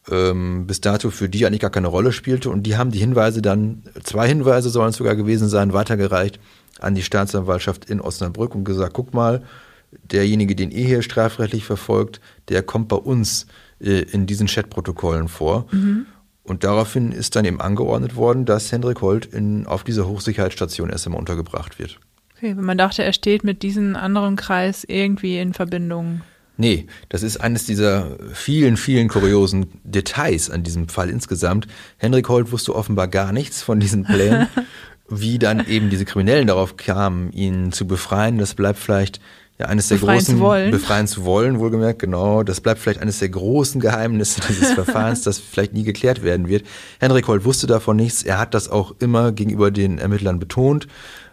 ähm, 0.09 0.67
bis 0.67 0.81
dato 0.81 1.09
für 1.09 1.29
die 1.29 1.45
eigentlich 1.45 1.59
gar 1.61 1.69
keine 1.69 1.87
Rolle 1.87 2.11
spielte. 2.11 2.49
Und 2.49 2.63
die 2.63 2.77
haben 2.77 2.91
die 2.91 2.99
Hinweise 2.99 3.41
dann, 3.41 3.83
zwei 4.03 4.27
Hinweise 4.27 4.69
sollen 4.69 4.89
es 4.89 4.97
sogar 4.97 5.15
gewesen 5.15 5.49
sein, 5.49 5.73
weitergereicht 5.73 6.39
an 6.79 6.95
die 6.95 7.03
Staatsanwaltschaft 7.03 7.85
in 7.89 8.01
Osnabrück 8.01 8.55
und 8.55 8.63
gesagt, 8.63 8.93
guck 8.93 9.13
mal, 9.13 9.43
derjenige, 9.91 10.55
den 10.55 10.71
ihr 10.71 10.85
hier 10.85 11.01
strafrechtlich 11.01 11.65
verfolgt, 11.65 12.21
der 12.47 12.63
kommt 12.63 12.87
bei 12.87 12.95
uns 12.95 13.47
äh, 13.79 14.01
in 14.01 14.25
diesen 14.25 14.47
Chatprotokollen 14.47 15.27
vor. 15.27 15.67
Mhm. 15.71 16.05
Und 16.43 16.63
daraufhin 16.63 17.11
ist 17.11 17.35
dann 17.35 17.45
eben 17.45 17.61
angeordnet 17.61 18.15
worden, 18.15 18.45
dass 18.45 18.71
Hendrik 18.71 19.01
Holt 19.01 19.25
in, 19.25 19.67
auf 19.67 19.83
dieser 19.83 20.07
Hochsicherheitsstation 20.07 20.89
erst 20.89 21.05
einmal 21.05 21.19
untergebracht 21.19 21.77
wird. 21.77 21.99
Okay, 22.35 22.55
wenn 22.55 22.65
man 22.65 22.77
dachte, 22.77 23.03
er 23.03 23.13
steht 23.13 23.43
mit 23.43 23.61
diesem 23.63 23.95
anderen 23.95 24.35
Kreis 24.35 24.83
irgendwie 24.87 25.37
in 25.37 25.53
Verbindung. 25.53 26.21
Nee, 26.59 26.87
das 27.07 27.23
ist 27.23 27.37
eines 27.37 27.65
dieser 27.65 28.17
vielen, 28.33 28.75
vielen 28.75 29.07
kuriosen 29.07 29.67
Details 29.85 30.49
an 30.49 30.61
diesem 30.61 30.89
Fall 30.89 31.09
insgesamt. 31.09 31.67
Henrik 31.95 32.27
Holt 32.27 32.51
wusste 32.51 32.75
offenbar 32.75 33.07
gar 33.07 33.31
nichts 33.31 33.61
von 33.61 33.79
diesen 33.79 34.03
Plänen. 34.03 34.49
Wie 35.09 35.39
dann 35.39 35.65
eben 35.65 35.89
diese 35.89 36.03
Kriminellen 36.03 36.47
darauf 36.47 36.75
kamen, 36.75 37.31
ihn 37.31 37.71
zu 37.71 37.87
befreien, 37.87 38.37
das 38.37 38.55
bleibt 38.55 38.77
vielleicht 38.77 39.21
ja 39.57 39.67
eines 39.67 39.87
der 39.87 39.95
befreien 39.95 40.17
großen 40.17 40.35
zu 40.35 40.41
wollen. 40.41 40.71
befreien 40.71 41.07
zu 41.07 41.23
wollen, 41.23 41.59
wohlgemerkt, 41.59 41.99
genau. 41.99 42.43
Das 42.43 42.59
bleibt 42.59 42.81
vielleicht 42.81 43.01
eines 43.01 43.19
der 43.19 43.29
großen 43.29 43.79
Geheimnisse 43.79 44.41
dieses 44.49 44.71
Verfahrens, 44.73 45.21
das 45.21 45.39
vielleicht 45.39 45.71
nie 45.71 45.83
geklärt 45.83 46.23
werden 46.23 46.49
wird. 46.49 46.65
Henrik 46.99 47.25
Holt 47.29 47.45
wusste 47.45 47.67
davon 47.67 47.95
nichts. 47.95 48.21
Er 48.21 48.37
hat 48.37 48.53
das 48.53 48.67
auch 48.67 48.95
immer 48.99 49.31
gegenüber 49.31 49.71
den 49.71 49.97
Ermittlern 49.97 50.39
betont. 50.39 50.87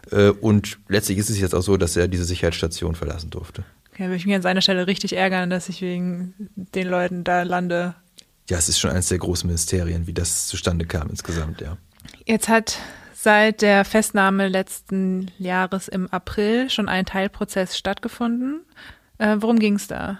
Äh, 0.09 0.29
und 0.29 0.77
letztlich 0.87 1.17
ist 1.17 1.29
es 1.29 1.37
jetzt 1.37 1.53
auch 1.53 1.63
so, 1.63 1.75
dass 1.75 1.97
er 1.97 2.07
diese 2.07 2.23
Sicherheitsstation 2.23 2.95
verlassen 2.95 3.29
durfte. 3.29 3.65
Okay, 3.97 4.09
würde 4.09 4.17
ich 4.17 4.27
mich 4.27 4.35
an 4.35 4.43
seiner 4.43 4.61
Stelle 4.61 4.85
richtig 4.85 5.13
ärgern, 5.13 5.49
dass 5.49 5.69
ich 5.69 5.81
wegen 5.81 6.35
den 6.55 6.87
Leuten 6.87 7.23
da 7.23 7.41
lande. 7.41 7.95
Ja, 8.47 8.59
es 8.59 8.69
ist 8.69 8.77
schon 8.77 8.91
eines 8.91 9.07
der 9.07 9.17
großen 9.17 9.49
Mysterien, 9.49 10.05
wie 10.05 10.13
das 10.13 10.45
zustande 10.45 10.85
kam 10.85 11.09
insgesamt, 11.09 11.61
ja. 11.61 11.77
Jetzt 12.23 12.47
hat 12.47 12.77
seit 13.15 13.63
der 13.63 13.85
Festnahme 13.85 14.49
letzten 14.49 15.31
Jahres 15.39 15.87
im 15.87 16.05
April 16.11 16.69
schon 16.69 16.89
ein 16.89 17.07
Teilprozess 17.07 17.75
stattgefunden. 17.75 18.61
Äh, 19.17 19.37
worum 19.39 19.57
ging 19.57 19.73
es 19.73 19.87
da? 19.87 20.19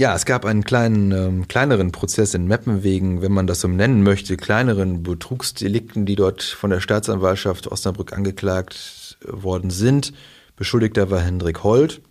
Ja, 0.00 0.14
es 0.14 0.24
gab 0.24 0.44
einen 0.44 0.62
kleinen, 0.62 1.10
ähm, 1.10 1.48
kleineren 1.48 1.90
Prozess 1.90 2.32
in 2.32 2.46
Meppen 2.46 2.84
wegen, 2.84 3.22
wenn 3.22 3.32
man 3.32 3.48
das 3.48 3.60
so 3.60 3.66
nennen 3.66 4.04
möchte, 4.04 4.36
kleineren 4.36 5.02
Betrugsdelikten, 5.02 6.06
die 6.06 6.14
dort 6.14 6.44
von 6.44 6.70
der 6.70 6.78
Staatsanwaltschaft 6.78 7.66
Osnabrück 7.66 8.12
angeklagt 8.12 9.18
worden 9.26 9.70
sind. 9.70 10.12
Beschuldigter 10.54 11.10
war 11.10 11.22
Hendrik 11.22 11.64
Holt. 11.64 12.02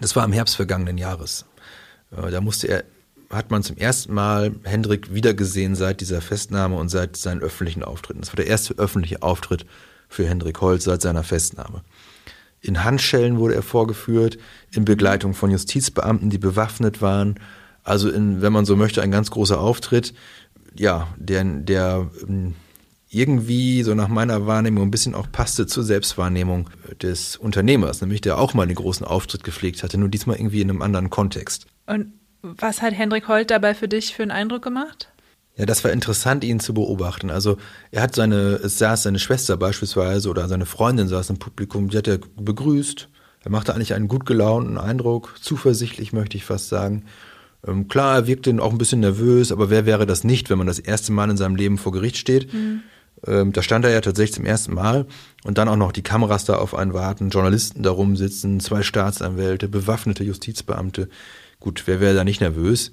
Das 0.00 0.14
war 0.16 0.24
im 0.24 0.32
Herbst 0.32 0.56
vergangenen 0.56 0.98
Jahres. 0.98 1.46
Äh, 2.10 2.30
da 2.30 2.40
musste 2.40 2.68
er, 2.68 2.84
hat 3.30 3.50
man 3.50 3.62
zum 3.62 3.76
ersten 3.76 4.14
Mal 4.14 4.54
Hendrik 4.64 5.12
wiedergesehen 5.14 5.74
seit 5.74 6.00
dieser 6.00 6.20
Festnahme 6.20 6.76
und 6.76 6.88
seit 6.88 7.16
seinen 7.16 7.40
öffentlichen 7.40 7.82
Auftritten. 7.82 8.20
Das 8.20 8.30
war 8.30 8.36
der 8.36 8.46
erste 8.46 8.74
öffentliche 8.74 9.22
Auftritt 9.22 9.66
für 10.08 10.26
Hendrik 10.26 10.60
Holt 10.60 10.82
seit 10.82 11.02
seiner 11.02 11.24
Festnahme. 11.24 11.82
In 12.60 12.84
Handschellen 12.84 13.38
wurde 13.38 13.54
er 13.54 13.62
vorgeführt, 13.62 14.38
in 14.72 14.84
Begleitung 14.84 15.34
von 15.34 15.50
Justizbeamten, 15.50 16.30
die 16.30 16.38
bewaffnet 16.38 17.00
waren. 17.00 17.38
Also 17.84 18.10
in, 18.10 18.42
wenn 18.42 18.52
man 18.52 18.64
so 18.64 18.76
möchte, 18.76 19.02
ein 19.02 19.10
ganz 19.10 19.30
großer 19.30 19.60
Auftritt, 19.60 20.14
ja, 20.74 21.08
der, 21.16 21.44
der 21.44 22.10
ähm, 22.28 22.54
irgendwie 23.08 23.82
so 23.82 23.94
nach 23.94 24.08
meiner 24.08 24.46
Wahrnehmung 24.46 24.84
ein 24.84 24.90
bisschen 24.90 25.14
auch 25.14 25.30
passte 25.30 25.66
zur 25.66 25.84
Selbstwahrnehmung 25.84 26.70
des 27.00 27.36
Unternehmers, 27.36 28.00
nämlich 28.00 28.20
der 28.20 28.38
auch 28.38 28.54
mal 28.54 28.66
den 28.66 28.76
großen 28.76 29.06
Auftritt 29.06 29.44
gepflegt 29.44 29.82
hatte, 29.82 29.98
nur 29.98 30.08
diesmal 30.08 30.36
irgendwie 30.36 30.60
in 30.60 30.70
einem 30.70 30.82
anderen 30.82 31.10
Kontext. 31.10 31.66
Und 31.86 32.12
was 32.42 32.82
hat 32.82 32.94
Hendrik 32.94 33.28
Holt 33.28 33.50
dabei 33.50 33.74
für 33.74 33.88
dich 33.88 34.14
für 34.14 34.22
einen 34.22 34.32
Eindruck 34.32 34.62
gemacht? 34.62 35.08
Ja, 35.56 35.64
das 35.64 35.84
war 35.84 35.90
interessant, 35.90 36.44
ihn 36.44 36.60
zu 36.60 36.74
beobachten. 36.74 37.30
Also 37.30 37.56
er 37.90 38.02
hat 38.02 38.14
seine, 38.14 38.56
es 38.56 38.78
saß 38.78 39.04
seine 39.04 39.18
Schwester 39.18 39.56
beispielsweise 39.56 40.28
oder 40.28 40.48
seine 40.48 40.66
Freundin 40.66 41.08
saß 41.08 41.30
im 41.30 41.38
Publikum, 41.38 41.88
die 41.88 41.96
hat 41.96 42.08
er 42.08 42.18
begrüßt. 42.36 43.08
Er 43.42 43.50
machte 43.50 43.74
eigentlich 43.74 43.94
einen 43.94 44.08
gut 44.08 44.26
gelaunten 44.26 44.76
Eindruck, 44.76 45.36
zuversichtlich 45.40 46.12
möchte 46.12 46.36
ich 46.36 46.44
fast 46.44 46.68
sagen. 46.68 47.04
Ähm, 47.66 47.88
klar, 47.88 48.16
er 48.16 48.26
wirkte 48.26 48.54
auch 48.60 48.72
ein 48.72 48.78
bisschen 48.78 49.00
nervös, 49.00 49.50
aber 49.50 49.70
wer 49.70 49.86
wäre 49.86 50.04
das 50.04 50.24
nicht, 50.24 50.50
wenn 50.50 50.58
man 50.58 50.66
das 50.66 50.78
erste 50.78 51.12
Mal 51.12 51.30
in 51.30 51.36
seinem 51.36 51.56
Leben 51.56 51.78
vor 51.78 51.92
Gericht 51.92 52.16
steht? 52.16 52.52
Mhm. 52.52 52.82
Ähm, 53.26 53.52
da 53.52 53.62
stand 53.62 53.84
er 53.84 53.90
ja 53.90 54.00
tatsächlich 54.00 54.34
zum 54.34 54.44
ersten 54.44 54.74
Mal 54.74 55.06
und 55.44 55.58
dann 55.58 55.68
auch 55.68 55.76
noch 55.76 55.92
die 55.92 56.02
Kameras 56.02 56.44
da 56.44 56.56
auf 56.56 56.74
einen 56.74 56.94
warten, 56.94 57.30
Journalisten 57.30 57.82
da 57.82 57.90
rumsitzen, 57.90 58.60
zwei 58.60 58.82
Staatsanwälte, 58.82 59.68
bewaffnete 59.68 60.24
Justizbeamte. 60.24 61.08
Gut, 61.60 61.82
wer 61.86 62.00
wäre 62.00 62.14
da 62.14 62.24
nicht 62.24 62.40
nervös? 62.40 62.92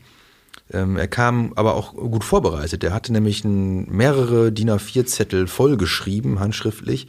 Ähm, 0.71 0.97
er 0.97 1.07
kam 1.07 1.53
aber 1.55 1.75
auch 1.75 1.93
gut 1.93 2.23
vorbereitet. 2.23 2.83
Er 2.83 2.93
hatte 2.93 3.11
nämlich 3.11 3.43
ein, 3.43 3.89
mehrere 3.89 4.51
DIN 4.51 4.69
A4-Zettel 4.69 5.47
vollgeschrieben, 5.47 6.39
handschriftlich, 6.39 7.07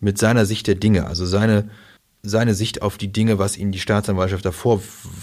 mit 0.00 0.18
seiner 0.18 0.46
Sicht 0.46 0.66
der 0.66 0.74
Dinge, 0.74 1.06
also 1.06 1.26
seine, 1.26 1.68
seine 2.22 2.54
Sicht 2.54 2.82
auf 2.82 2.98
die 2.98 3.12
Dinge, 3.12 3.38
was 3.38 3.56
ihm 3.56 3.72
die 3.72 3.80
Staatsanwaltschaft 3.80 4.44
davor 4.44 4.80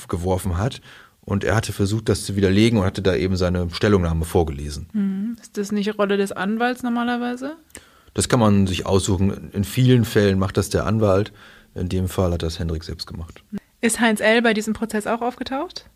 geworfen 0.07 0.57
hat. 0.57 0.81
Und 1.27 1.43
er 1.43 1.57
hatte 1.57 1.73
versucht, 1.73 2.07
das 2.07 2.23
zu 2.23 2.37
widerlegen 2.37 2.79
und 2.79 2.85
hatte 2.85 3.01
da 3.01 3.13
eben 3.13 3.35
seine 3.35 3.67
Stellungnahme 3.69 4.23
vorgelesen. 4.23 4.87
Mhm. 4.93 5.35
Ist 5.41 5.57
das 5.57 5.73
nicht 5.73 5.99
Rolle 5.99 6.15
des 6.15 6.31
Anwalts 6.31 6.83
normalerweise? 6.83 7.57
Das 8.13 8.29
kann 8.29 8.39
man 8.39 8.65
sich 8.65 8.85
aussuchen. 8.85 9.51
In 9.51 9.65
vielen 9.65 10.05
Fällen 10.05 10.39
macht 10.39 10.55
das 10.55 10.69
der 10.69 10.85
Anwalt. 10.85 11.33
In 11.75 11.89
dem 11.89 12.07
Fall 12.07 12.31
hat 12.31 12.43
das 12.43 12.59
Hendrik 12.59 12.85
selbst 12.85 13.07
gemacht. 13.07 13.43
Ist 13.81 13.99
Heinz 13.99 14.21
L. 14.21 14.41
bei 14.41 14.53
diesem 14.53 14.73
Prozess 14.73 15.05
auch 15.05 15.21
aufgetaucht? 15.21 15.89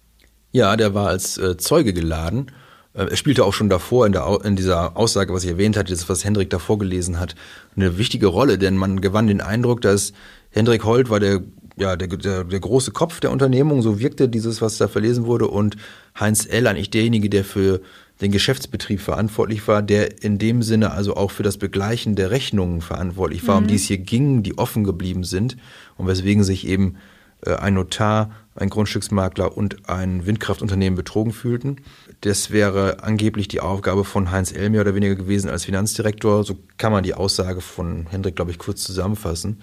Ja, 0.52 0.76
der 0.76 0.94
war 0.94 1.08
als 1.08 1.38
äh, 1.38 1.56
Zeuge 1.56 1.94
geladen. 1.94 2.52
Äh, 2.94 3.06
er 3.06 3.16
spielte 3.16 3.46
auch 3.46 3.54
schon 3.54 3.70
davor 3.70 4.06
in, 4.06 4.12
der, 4.12 4.40
in 4.44 4.58
dieser 4.58 4.98
Aussage, 4.98 5.34
was 5.34 5.46
ich 5.46 5.52
erwähnt 5.52 5.78
hatte, 5.78 5.94
das, 5.94 6.10
was 6.10 6.26
Hendrik 6.26 6.50
davor 6.50 6.78
gelesen 6.78 7.22
hat, 7.22 7.36
eine 7.78 7.98
wichtige 7.98 8.28
Rolle, 8.28 8.58
denn 8.58 8.76
man 8.76 9.00
gewann 9.00 9.28
den 9.28 9.40
Eindruck, 9.40 9.80
dass 9.80 10.12
Hendrik 10.50 10.84
Holt 10.84 11.10
war 11.10 11.22
der, 11.22 11.40
ja, 11.82 11.96
der, 11.96 12.08
der, 12.08 12.44
der 12.44 12.60
große 12.60 12.92
Kopf 12.92 13.20
der 13.20 13.32
Unternehmung, 13.32 13.82
so 13.82 14.00
wirkte 14.00 14.30
dieses, 14.30 14.62
was 14.62 14.78
da 14.78 14.88
verlesen 14.88 15.26
wurde, 15.26 15.48
und 15.48 15.78
Heinz 16.18 16.46
L. 16.46 16.68
eigentlich 16.68 16.92
derjenige, 16.92 17.28
der 17.28 17.44
für 17.44 17.82
den 18.22 18.32
Geschäftsbetrieb 18.32 19.02
verantwortlich 19.02 19.68
war, 19.68 19.82
der 19.82 20.24
in 20.24 20.38
dem 20.38 20.62
Sinne 20.62 20.92
also 20.92 21.16
auch 21.16 21.32
für 21.32 21.42
das 21.42 21.58
Begleichen 21.58 22.16
der 22.16 22.30
Rechnungen 22.30 22.82
verantwortlich 22.82 23.48
war, 23.48 23.56
mhm. 23.56 23.64
um 23.64 23.68
die 23.68 23.76
es 23.76 23.86
hier 23.86 23.98
ging, 23.98 24.44
die 24.44 24.60
offen 24.60 24.84
geblieben 24.84 25.24
sind 25.24 25.58
und 25.98 26.08
weswegen 26.08 26.44
sich 26.44 26.68
eben 26.68 26.98
äh, 27.46 27.56
ein 27.56 27.74
Notar, 27.74 28.30
ein 28.54 28.70
Grundstücksmakler 28.70 29.58
und 29.58 29.90
ein 29.90 30.28
Windkraftunternehmen 30.28 30.96
betrogen 30.96 31.32
fühlten. 31.32 31.78
Das 32.22 32.52
wäre 32.52 33.02
angeblich 33.02 33.48
die 33.48 33.60
Aufgabe 33.60 34.04
von 34.04 34.30
Heinz 34.30 34.52
L. 34.52 34.70
mehr 34.70 34.82
oder 34.82 34.94
weniger 34.94 35.16
gewesen 35.16 35.50
als 35.50 35.66
Finanzdirektor. 35.66 36.44
So 36.44 36.58
kann 36.78 36.92
man 36.92 37.04
die 37.04 37.16
Aussage 37.16 37.62
von 37.62 38.06
Hendrik, 38.08 38.36
glaube 38.36 38.52
ich, 38.52 38.60
kurz 38.60 38.84
zusammenfassen. 38.84 39.62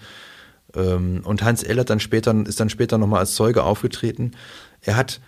Ähm, 0.75 1.21
und 1.23 1.43
Heinz 1.43 1.63
L. 1.63 1.79
Hat 1.79 1.89
dann 1.89 1.99
später, 1.99 2.35
ist 2.45 2.59
dann 2.59 2.69
später 2.69 2.97
nochmal 2.97 3.21
als 3.21 3.35
Zeuge 3.35 3.63
aufgetreten. 3.63 4.31
Er 4.81 4.95
hat 4.95 5.19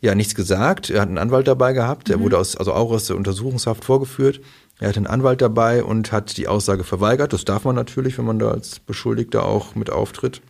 ja 0.00 0.14
nichts 0.14 0.34
gesagt. 0.34 0.90
Er 0.90 1.02
hat 1.02 1.08
einen 1.08 1.18
Anwalt 1.18 1.46
dabei 1.46 1.72
gehabt. 1.72 2.08
Mhm. 2.08 2.14
Er 2.14 2.20
wurde 2.20 2.38
aus, 2.38 2.56
also 2.56 2.72
auch 2.72 2.90
aus 2.90 3.06
der 3.06 3.16
Untersuchungshaft 3.16 3.84
vorgeführt. 3.84 4.40
Er 4.78 4.88
hat 4.88 4.96
einen 4.96 5.06
Anwalt 5.06 5.42
dabei 5.42 5.84
und 5.84 6.10
hat 6.10 6.36
die 6.36 6.48
Aussage 6.48 6.84
verweigert. 6.84 7.32
Das 7.32 7.44
darf 7.44 7.64
man 7.64 7.76
natürlich, 7.76 8.16
wenn 8.16 8.24
man 8.24 8.38
da 8.38 8.50
als 8.50 8.80
Beschuldigter 8.80 9.44
auch 9.44 9.74
mit 9.74 9.90
auftritt. 9.90 10.40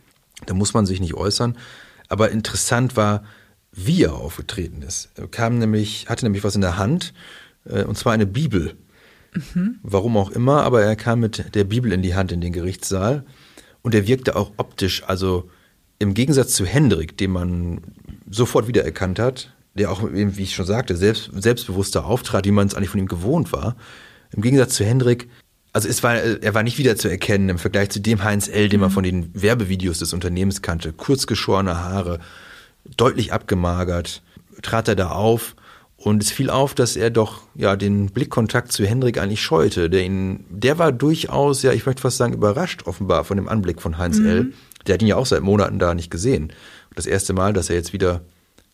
Da 0.45 0.53
muss 0.53 0.73
man 0.73 0.85
sich 0.85 1.01
nicht 1.01 1.15
äußern. 1.15 1.57
Aber 2.07 2.31
interessant 2.31 2.95
war, 2.95 3.23
wie 3.71 4.03
er 4.03 4.15
aufgetreten 4.15 4.81
ist. 4.81 5.09
Er 5.15 5.27
kam 5.27 5.59
nämlich, 5.59 6.09
hatte 6.09 6.25
nämlich 6.25 6.43
was 6.43 6.55
in 6.55 6.61
der 6.61 6.77
Hand, 6.77 7.13
äh, 7.65 7.83
und 7.83 7.97
zwar 7.97 8.13
eine 8.13 8.25
Bibel. 8.25 8.75
Mhm. 9.33 9.79
Warum 9.81 10.17
auch 10.17 10.29
immer, 10.31 10.63
aber 10.63 10.81
er 10.81 10.95
kam 10.95 11.21
mit 11.21 11.55
der 11.55 11.63
Bibel 11.63 11.91
in 11.93 12.01
die 12.01 12.15
Hand 12.15 12.31
in 12.31 12.41
den 12.41 12.51
Gerichtssaal. 12.51 13.23
Und 13.81 13.95
er 13.95 14.07
wirkte 14.07 14.35
auch 14.35 14.51
optisch, 14.57 15.03
also 15.05 15.49
im 15.99 16.13
Gegensatz 16.13 16.53
zu 16.53 16.65
Hendrik, 16.65 17.17
den 17.17 17.31
man 17.31 17.81
sofort 18.29 18.67
wiedererkannt 18.67 19.19
hat, 19.19 19.53
der 19.73 19.91
auch, 19.91 20.01
wie 20.11 20.43
ich 20.43 20.55
schon 20.55 20.65
sagte, 20.65 20.97
selbst, 20.97 21.31
selbstbewusster 21.33 22.05
auftrat, 22.05 22.45
wie 22.45 22.51
man 22.51 22.67
es 22.67 22.75
eigentlich 22.75 22.89
von 22.89 22.99
ihm 22.99 23.07
gewohnt 23.07 23.53
war. 23.53 23.75
Im 24.31 24.41
Gegensatz 24.41 24.75
zu 24.75 24.83
Hendrik, 24.83 25.29
also 25.73 25.87
es 25.87 26.03
war, 26.03 26.15
er 26.15 26.53
war 26.53 26.63
nicht 26.63 26.77
wieder 26.77 26.97
zu 26.97 27.07
erkennen 27.07 27.49
im 27.49 27.57
Vergleich 27.57 27.89
zu 27.89 28.01
dem 28.01 28.23
Heinz 28.23 28.47
L., 28.47 28.67
den 28.67 28.81
man 28.81 28.89
mhm. 28.89 28.93
von 28.93 29.03
den 29.03 29.29
Werbevideos 29.33 29.99
des 29.99 30.13
Unternehmens 30.13 30.61
kannte. 30.61 30.91
Kurzgeschorene 30.91 31.77
Haare, 31.77 32.19
deutlich 32.97 33.31
abgemagert, 33.31 34.21
trat 34.61 34.87
er 34.87 34.95
da 34.95 35.11
auf 35.11 35.55
und 36.03 36.23
es 36.23 36.31
fiel 36.31 36.49
auf, 36.49 36.73
dass 36.73 36.95
er 36.95 37.11
doch 37.11 37.43
ja 37.53 37.75
den 37.75 38.07
Blickkontakt 38.07 38.71
zu 38.71 38.83
Hendrik 38.85 39.19
eigentlich 39.19 39.41
scheute. 39.41 39.87
Der, 39.87 40.03
ihn, 40.03 40.45
der 40.49 40.79
war 40.79 40.91
durchaus, 40.91 41.61
ja, 41.61 41.73
ich 41.73 41.85
möchte 41.85 42.01
fast 42.01 42.17
sagen, 42.17 42.33
überrascht 42.33 42.87
offenbar 42.87 43.23
von 43.23 43.37
dem 43.37 43.47
Anblick 43.47 43.79
von 43.81 43.99
Heinz 43.99 44.17
mhm. 44.17 44.25
L. 44.25 44.53
Der 44.87 44.95
hat 44.95 45.03
ihn 45.03 45.07
ja 45.07 45.15
auch 45.15 45.27
seit 45.27 45.41
Monaten 45.41 45.77
da 45.77 45.93
nicht 45.93 46.09
gesehen. 46.09 46.53
Das 46.95 47.05
erste 47.05 47.33
Mal, 47.33 47.53
dass 47.53 47.69
er 47.69 47.75
jetzt 47.75 47.93
wieder 47.93 48.21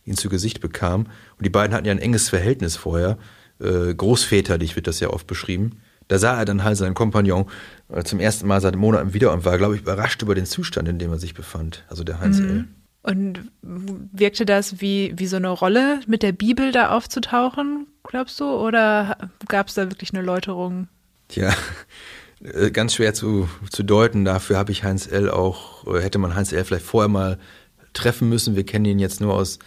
ihn 0.06 0.16
zu 0.16 0.30
Gesicht 0.30 0.62
bekam. 0.62 1.08
Und 1.38 1.46
die 1.46 1.50
beiden 1.50 1.76
hatten 1.76 1.86
ja 1.86 1.92
ein 1.92 2.00
enges 2.00 2.30
Verhältnis 2.30 2.78
vorher. 2.78 3.18
Äh, 3.60 3.94
großväterlich 3.94 4.78
wird 4.78 4.88
das 4.88 5.02
ja 5.02 5.10
oft 5.10 5.28
beschrieben. 5.28 5.82
Da 6.08 6.20
sah 6.20 6.40
er 6.40 6.46
dann 6.46 6.63
halt 6.63 6.78
seinen 6.78 6.94
Kompagnon 6.94 7.48
äh, 7.90 8.04
zum 8.04 8.22
ersten 8.22 8.48
Mal 8.48 8.62
seit 8.62 8.78
Monaten 8.78 9.13
wieder 9.13 9.34
und 9.34 9.44
war, 9.44 9.58
glaube 9.58 9.76
ich, 9.76 9.82
überrascht 9.82 10.22
über 10.22 10.34
den 10.34 10.46
Zustand, 10.46 10.88
in 10.88 10.98
dem 10.98 11.12
er 11.12 11.20
sich 11.20 11.34
befand. 11.34 11.84
Also 11.90 12.06
der 12.06 12.22
Heinz 12.22 12.40
mhm. 12.40 12.50
L. 12.50 12.66
Und 13.03 13.51
wirkte 13.62 14.45
das 14.45 14.81
wie, 14.81 15.13
wie 15.15 15.27
so 15.27 15.38
eine 15.38 15.49
Rolle, 15.49 16.01
mit 16.07 16.23
der 16.23 16.33
Bibel 16.33 16.71
da 16.71 16.89
aufzutauchen, 16.89 17.88
glaubst 18.03 18.39
du? 18.39 18.45
Oder 18.45 19.17
gab 19.47 19.69
es 19.69 19.75
da 19.75 19.89
wirklich 19.89 20.13
eine 20.13 20.23
Läuterung? 20.23 20.88
Tja, 21.29 21.53
äh, 22.43 22.71
ganz 22.71 22.95
schwer 22.95 23.13
zu, 23.13 23.47
zu 23.69 23.83
deuten. 23.83 24.25
Dafür 24.25 24.57
habe 24.57 24.71
ich 24.71 24.83
Heinz 24.83 25.07
L. 25.07 25.29
auch, 25.29 25.86
hätte 26.01 26.17
man 26.17 26.36
Heinz 26.36 26.51
L. 26.51 26.65
vielleicht 26.65 26.86
vorher 26.86 27.07
mal 27.07 27.38
treffen 27.93 28.29
müssen. 28.29 28.55
Wir 28.55 28.65
kennen 28.65 28.86
ihn 28.86 28.99
jetzt 28.99 29.21
nur 29.21 29.33
aus 29.33 29.60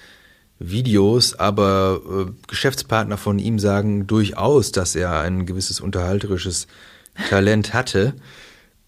Videos, 0.58 1.34
aber 1.34 2.00
äh, 2.28 2.32
Geschäftspartner 2.46 3.16
von 3.16 3.38
ihm 3.38 3.58
sagen 3.58 4.06
durchaus, 4.06 4.72
dass 4.72 4.94
er 4.94 5.20
ein 5.20 5.46
gewisses 5.46 5.80
unterhalterisches 5.80 6.66
Talent 7.30 7.72
hatte. 7.72 8.14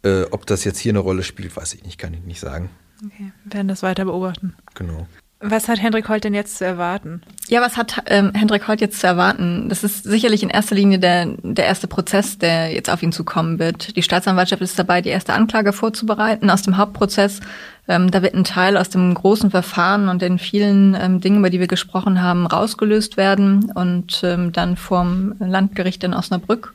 Äh, 0.05 0.25
ob 0.31 0.47
das 0.47 0.65
jetzt 0.65 0.79
hier 0.79 0.93
eine 0.93 0.99
Rolle 0.99 1.23
spielt, 1.23 1.57
weiß 1.57 1.75
ich 1.75 1.85
nicht, 1.85 1.99
kann 1.99 2.13
ich 2.13 2.21
nicht 2.21 2.41
sagen. 2.41 2.71
Okay, 3.05 3.33
wir 3.45 3.55
werden 3.55 3.69
das 3.69 3.83
weiter 3.83 4.05
beobachten. 4.05 4.55
Genau. 4.75 5.07
Was 5.45 5.67
hat 5.67 5.83
Hendrik 5.83 6.09
Holt 6.09 6.23
denn 6.23 6.35
jetzt 6.35 6.59
zu 6.59 6.65
erwarten? 6.65 7.21
Ja, 7.49 7.61
was 7.61 7.77
hat 7.77 8.05
ähm, 8.07 8.31
Hendrik 8.33 8.69
Holt 8.69 8.81
jetzt 8.81 9.01
zu 9.01 9.09
erwarten? 9.09 9.69
Das 9.69 9.83
ist 9.83 10.05
sicherlich 10.05 10.45
in 10.45 10.51
erster 10.51 10.77
Linie 10.77 11.01
der, 11.01 11.27
der 11.43 11.67
erste 11.67 11.89
Prozess, 11.89 12.39
der 12.39 12.73
jetzt 12.73 12.89
auf 12.89 13.03
ihn 13.03 13.11
zukommen 13.11 13.59
wird. 13.59 13.97
Die 13.97 14.05
Staatsanwaltschaft 14.05 14.63
ist 14.63 14.79
dabei, 14.79 15.03
die 15.03 15.09
erste 15.09 15.33
Anklage 15.33 15.73
vorzubereiten 15.73 16.49
aus 16.49 16.63
dem 16.63 16.77
Hauptprozess. 16.77 17.41
Ähm, 17.89 18.13
da 18.13 18.23
wird 18.23 18.35
ein 18.35 18.45
Teil 18.45 18.77
aus 18.77 18.89
dem 18.89 19.13
großen 19.15 19.51
Verfahren 19.51 20.09
und 20.09 20.23
den 20.23 20.39
vielen 20.39 20.95
ähm, 20.95 21.21
Dingen, 21.21 21.39
über 21.39 21.51
die 21.51 21.59
wir 21.59 21.67
gesprochen 21.67 22.23
haben, 22.23 22.47
rausgelöst 22.47 23.17
werden 23.17 23.73
und 23.75 24.23
ähm, 24.23 24.53
dann 24.53 24.77
vom 24.77 25.35
Landgericht 25.41 26.05
in 26.05 26.15
Osnabrück 26.15 26.73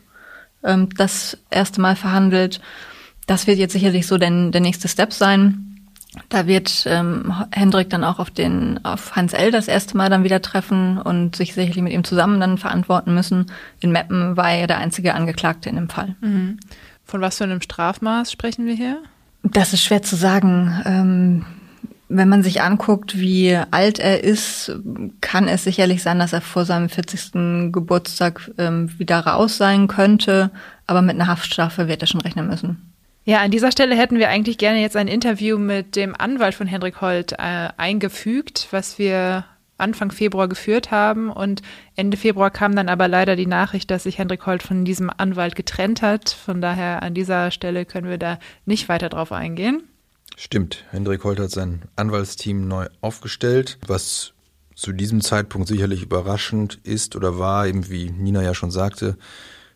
ähm, 0.62 0.90
das 0.94 1.38
erste 1.48 1.80
Mal 1.80 1.96
verhandelt. 1.96 2.60
Das 3.26 3.46
wird 3.46 3.56
jetzt 3.56 3.72
sicherlich 3.72 4.06
so 4.06 4.18
der, 4.18 4.50
der 4.50 4.60
nächste 4.60 4.88
Step 4.88 5.14
sein. 5.14 5.67
Da 6.30 6.46
wird 6.46 6.84
ähm, 6.86 7.34
Hendrik 7.50 7.90
dann 7.90 8.02
auch 8.02 8.18
auf 8.18 8.30
den 8.30 8.82
auf 8.84 9.14
Hans 9.14 9.34
L. 9.34 9.50
das 9.50 9.68
erste 9.68 9.96
Mal 9.96 10.08
dann 10.08 10.24
wieder 10.24 10.40
treffen 10.40 10.98
und 10.98 11.36
sich 11.36 11.54
sicherlich 11.54 11.82
mit 11.82 11.92
ihm 11.92 12.04
zusammen 12.04 12.40
dann 12.40 12.56
verantworten 12.56 13.14
müssen. 13.14 13.46
In 13.80 13.92
Meppen 13.92 14.36
war 14.36 14.50
er 14.50 14.66
der 14.66 14.78
einzige 14.78 15.14
Angeklagte 15.14 15.68
in 15.68 15.76
dem 15.76 15.90
Fall. 15.90 16.16
Mhm. 16.20 16.58
Von 17.04 17.20
was 17.20 17.38
für 17.38 17.44
einem 17.44 17.60
Strafmaß 17.60 18.32
sprechen 18.32 18.66
wir 18.66 18.74
hier? 18.74 19.02
Das 19.42 19.72
ist 19.72 19.82
schwer 19.82 20.02
zu 20.02 20.16
sagen. 20.16 20.82
Ähm, 20.86 21.46
wenn 22.08 22.28
man 22.28 22.42
sich 22.42 22.62
anguckt, 22.62 23.18
wie 23.18 23.54
alt 23.70 23.98
er 23.98 24.24
ist, 24.24 24.72
kann 25.20 25.46
es 25.46 25.64
sicherlich 25.64 26.02
sein, 26.02 26.18
dass 26.18 26.32
er 26.32 26.40
vor 26.40 26.64
seinem 26.64 26.88
40. 26.88 27.70
Geburtstag 27.70 28.50
ähm, 28.56 28.98
wieder 28.98 29.20
raus 29.20 29.58
sein 29.58 29.88
könnte. 29.88 30.50
Aber 30.86 31.02
mit 31.02 31.16
einer 31.16 31.26
Haftstrafe 31.26 31.86
wird 31.86 32.00
er 32.00 32.08
schon 32.08 32.22
rechnen 32.22 32.46
müssen. 32.46 32.92
Ja, 33.28 33.42
an 33.42 33.50
dieser 33.50 33.70
Stelle 33.70 33.94
hätten 33.94 34.18
wir 34.18 34.30
eigentlich 34.30 34.56
gerne 34.56 34.80
jetzt 34.80 34.96
ein 34.96 35.06
Interview 35.06 35.58
mit 35.58 35.96
dem 35.96 36.14
Anwalt 36.18 36.54
von 36.54 36.66
Hendrik 36.66 37.02
Holt 37.02 37.32
äh, 37.32 37.68
eingefügt, 37.76 38.68
was 38.70 38.98
wir 38.98 39.44
Anfang 39.76 40.10
Februar 40.12 40.48
geführt 40.48 40.90
haben. 40.90 41.30
Und 41.30 41.60
Ende 41.94 42.16
Februar 42.16 42.50
kam 42.50 42.74
dann 42.74 42.88
aber 42.88 43.06
leider 43.06 43.36
die 43.36 43.44
Nachricht, 43.44 43.90
dass 43.90 44.04
sich 44.04 44.16
Hendrik 44.16 44.46
Holt 44.46 44.62
von 44.62 44.86
diesem 44.86 45.10
Anwalt 45.14 45.56
getrennt 45.56 46.00
hat. 46.00 46.30
Von 46.30 46.62
daher 46.62 47.02
an 47.02 47.12
dieser 47.12 47.50
Stelle 47.50 47.84
können 47.84 48.08
wir 48.08 48.16
da 48.16 48.38
nicht 48.64 48.88
weiter 48.88 49.10
drauf 49.10 49.30
eingehen. 49.30 49.82
Stimmt, 50.34 50.86
Hendrik 50.90 51.22
Holt 51.22 51.38
hat 51.38 51.50
sein 51.50 51.82
Anwaltsteam 51.96 52.66
neu 52.66 52.86
aufgestellt, 53.02 53.76
was 53.86 54.32
zu 54.74 54.92
diesem 54.92 55.20
Zeitpunkt 55.20 55.68
sicherlich 55.68 56.02
überraschend 56.02 56.80
ist 56.82 57.14
oder 57.14 57.38
war, 57.38 57.66
eben 57.66 57.90
wie 57.90 58.08
Nina 58.08 58.42
ja 58.42 58.54
schon 58.54 58.70
sagte. 58.70 59.18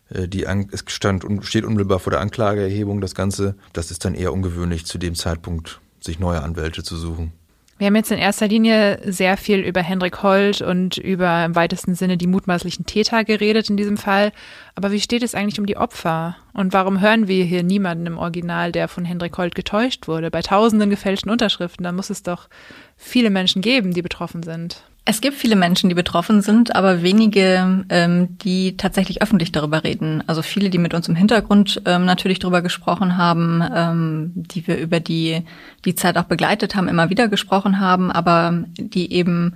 Äh, 0.09 0.27
die 0.27 0.43
es 0.43 0.83
stand 0.87 1.25
steht 1.41 1.65
unmittelbar 1.65 1.99
vor 1.99 2.11
der 2.11 2.21
Anklageerhebung 2.21 3.01
das 3.01 3.15
Ganze. 3.15 3.55
Das 3.73 3.91
ist 3.91 4.05
dann 4.05 4.15
eher 4.15 4.33
ungewöhnlich, 4.33 4.85
zu 4.85 4.97
dem 4.97 5.15
Zeitpunkt 5.15 5.79
sich 5.99 6.19
neue 6.19 6.41
Anwälte 6.41 6.83
zu 6.83 6.97
suchen. 6.97 7.31
Wir 7.79 7.87
haben 7.87 7.95
jetzt 7.95 8.11
in 8.11 8.19
erster 8.19 8.47
Linie 8.47 8.99
sehr 9.03 9.35
viel 9.35 9.59
über 9.59 9.81
Hendrik 9.81 10.21
Holt 10.21 10.61
und 10.61 10.97
über 10.97 11.43
im 11.43 11.55
weitesten 11.55 11.95
Sinne 11.95 12.17
die 12.17 12.27
mutmaßlichen 12.27 12.85
Täter 12.85 13.23
geredet 13.23 13.69
in 13.69 13.77
diesem 13.77 13.97
Fall. 13.97 14.31
Aber 14.75 14.91
wie 14.91 14.99
steht 14.99 15.23
es 15.23 15.33
eigentlich 15.33 15.59
um 15.59 15.65
die 15.65 15.75
Opfer? 15.75 16.37
Und 16.53 16.71
warum 16.71 17.01
hören 17.01 17.27
wir 17.27 17.43
hier 17.43 17.63
niemanden 17.63 18.05
im 18.05 18.17
Original, 18.19 18.71
der 18.71 18.87
von 18.87 19.05
Hendrik 19.05 19.37
Holt 19.37 19.55
getäuscht 19.55 20.07
wurde? 20.07 20.29
Bei 20.29 20.43
tausenden 20.43 20.91
gefälschten 20.91 21.31
Unterschriften, 21.31 21.83
da 21.83 21.91
muss 21.91 22.11
es 22.11 22.21
doch 22.21 22.47
viele 22.95 23.31
Menschen 23.31 23.63
geben, 23.63 23.93
die 23.93 24.03
betroffen 24.03 24.43
sind. 24.43 24.83
Es 25.05 25.19
gibt 25.19 25.35
viele 25.35 25.57
Menschen, 25.57 25.89
die 25.89 25.95
betroffen 25.95 26.41
sind, 26.41 26.75
aber 26.77 27.03
wenige, 27.03 27.83
ähm, 27.89 28.37
die 28.37 28.77
tatsächlich 28.77 29.21
öffentlich 29.21 29.51
darüber 29.51 29.83
reden. 29.83 30.23
Also 30.27 30.41
viele, 30.41 30.69
die 30.69 30.77
mit 30.77 30.93
uns 30.93 31.09
im 31.09 31.15
Hintergrund 31.15 31.81
ähm, 31.85 32.05
natürlich 32.05 32.39
darüber 32.39 32.61
gesprochen 32.61 33.17
haben, 33.17 33.61
ähm, 33.75 34.31
die 34.33 34.65
wir 34.65 34.77
über 34.77 35.01
die, 35.01 35.43
die 35.83 35.95
Zeit 35.95 36.17
auch 36.17 36.23
begleitet 36.23 36.75
haben, 36.75 36.87
immer 36.87 37.09
wieder 37.09 37.27
gesprochen 37.27 37.81
haben, 37.81 38.11
aber 38.11 38.63
die 38.77 39.11
eben 39.11 39.55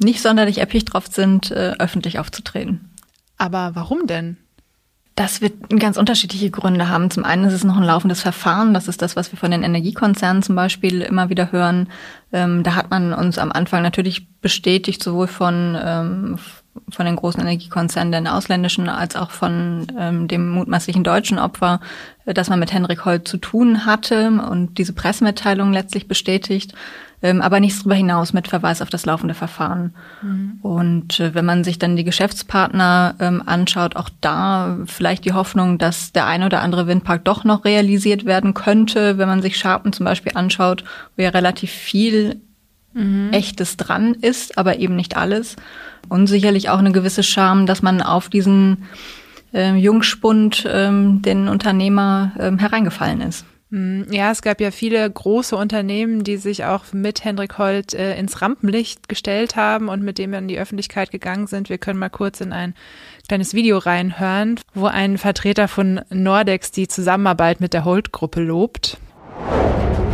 nicht 0.00 0.22
sonderlich 0.22 0.58
erpicht 0.58 0.92
drauf 0.92 1.08
sind, 1.08 1.50
äh, 1.50 1.74
öffentlich 1.80 2.20
aufzutreten. 2.20 2.90
Aber 3.38 3.72
warum 3.74 4.06
denn? 4.06 4.36
Das 5.16 5.40
wird 5.40 5.54
ganz 5.70 5.96
unterschiedliche 5.96 6.50
Gründe 6.50 6.90
haben. 6.90 7.10
Zum 7.10 7.24
einen 7.24 7.44
ist 7.44 7.54
es 7.54 7.64
noch 7.64 7.78
ein 7.78 7.82
laufendes 7.82 8.20
Verfahren. 8.20 8.74
Das 8.74 8.86
ist 8.86 9.00
das, 9.00 9.16
was 9.16 9.32
wir 9.32 9.38
von 9.38 9.50
den 9.50 9.62
Energiekonzernen 9.62 10.42
zum 10.42 10.56
Beispiel 10.56 11.00
immer 11.00 11.30
wieder 11.30 11.52
hören. 11.52 11.88
Ähm, 12.34 12.62
da 12.62 12.74
hat 12.74 12.90
man 12.90 13.14
uns 13.14 13.38
am 13.38 13.50
Anfang 13.50 13.82
natürlich 13.82 14.28
bestätigt, 14.42 15.02
sowohl 15.02 15.26
von, 15.26 15.74
ähm, 15.82 16.38
von 16.90 17.06
den 17.06 17.16
großen 17.16 17.40
Energiekonzernen, 17.40 18.12
den 18.12 18.26
ausländischen, 18.28 18.90
als 18.90 19.16
auch 19.16 19.30
von 19.30 19.86
ähm, 19.98 20.28
dem 20.28 20.50
mutmaßlichen 20.50 21.02
deutschen 21.02 21.38
Opfer, 21.38 21.80
äh, 22.26 22.34
dass 22.34 22.50
man 22.50 22.60
mit 22.60 22.74
Henrik 22.74 23.06
Holt 23.06 23.26
zu 23.26 23.38
tun 23.38 23.86
hatte 23.86 24.28
und 24.50 24.76
diese 24.76 24.92
Pressemitteilung 24.92 25.72
letztlich 25.72 26.08
bestätigt 26.08 26.74
ähm, 27.22 27.40
aber 27.40 27.60
nichts 27.60 27.78
darüber 27.78 27.94
hinaus 27.94 28.32
mit 28.32 28.48
Verweis 28.48 28.82
auf 28.82 28.90
das 28.90 29.06
laufende 29.06 29.34
Verfahren. 29.34 29.94
Mhm. 30.22 30.58
Und 30.62 31.20
äh, 31.20 31.34
wenn 31.34 31.44
man 31.44 31.64
sich 31.64 31.78
dann 31.78 31.96
die 31.96 32.04
Geschäftspartner 32.04 33.14
ähm, 33.20 33.42
anschaut, 33.44 33.96
auch 33.96 34.10
da 34.20 34.78
vielleicht 34.86 35.24
die 35.24 35.32
Hoffnung, 35.32 35.78
dass 35.78 36.12
der 36.12 36.26
eine 36.26 36.46
oder 36.46 36.60
andere 36.60 36.86
Windpark 36.86 37.24
doch 37.24 37.44
noch 37.44 37.64
realisiert 37.64 38.24
werden 38.24 38.54
könnte, 38.54 39.18
wenn 39.18 39.28
man 39.28 39.42
sich 39.42 39.56
Sharpen 39.56 39.92
zum 39.92 40.04
Beispiel 40.04 40.32
anschaut, 40.34 40.84
wo 41.16 41.22
ja 41.22 41.30
relativ 41.30 41.70
viel 41.70 42.40
mhm. 42.92 43.30
Echtes 43.32 43.76
dran 43.76 44.14
ist, 44.14 44.58
aber 44.58 44.78
eben 44.78 44.96
nicht 44.96 45.16
alles. 45.16 45.56
Und 46.08 46.26
sicherlich 46.26 46.68
auch 46.68 46.78
eine 46.78 46.92
gewisse 46.92 47.22
Scham, 47.22 47.66
dass 47.66 47.82
man 47.82 48.02
auf 48.02 48.28
diesen 48.28 48.84
äh, 49.52 49.74
Jungspund, 49.74 50.64
ähm, 50.70 51.22
den 51.22 51.48
Unternehmer, 51.48 52.32
ähm, 52.38 52.58
hereingefallen 52.58 53.22
ist. 53.22 53.44
Hm, 53.70 54.06
ja, 54.10 54.30
es 54.30 54.42
gab 54.42 54.60
ja 54.60 54.70
viele 54.70 55.10
große 55.10 55.56
Unternehmen, 55.56 56.22
die 56.22 56.36
sich 56.36 56.64
auch 56.64 56.92
mit 56.92 57.24
Hendrik 57.24 57.58
Holt 57.58 57.94
äh, 57.94 58.16
ins 58.16 58.40
Rampenlicht 58.40 59.08
gestellt 59.08 59.56
haben 59.56 59.88
und 59.88 60.02
mit 60.02 60.18
dem 60.18 60.30
wir 60.30 60.38
in 60.38 60.46
die 60.46 60.58
Öffentlichkeit 60.58 61.10
gegangen 61.10 61.48
sind. 61.48 61.68
Wir 61.68 61.78
können 61.78 61.98
mal 61.98 62.08
kurz 62.08 62.40
in 62.40 62.52
ein 62.52 62.74
kleines 63.28 63.54
Video 63.54 63.78
reinhören, 63.78 64.60
wo 64.74 64.86
ein 64.86 65.18
Vertreter 65.18 65.66
von 65.66 66.00
Nordex 66.10 66.70
die 66.70 66.86
Zusammenarbeit 66.86 67.60
mit 67.60 67.72
der 67.72 67.84
Holt-Gruppe 67.84 68.40
lobt. 68.40 68.98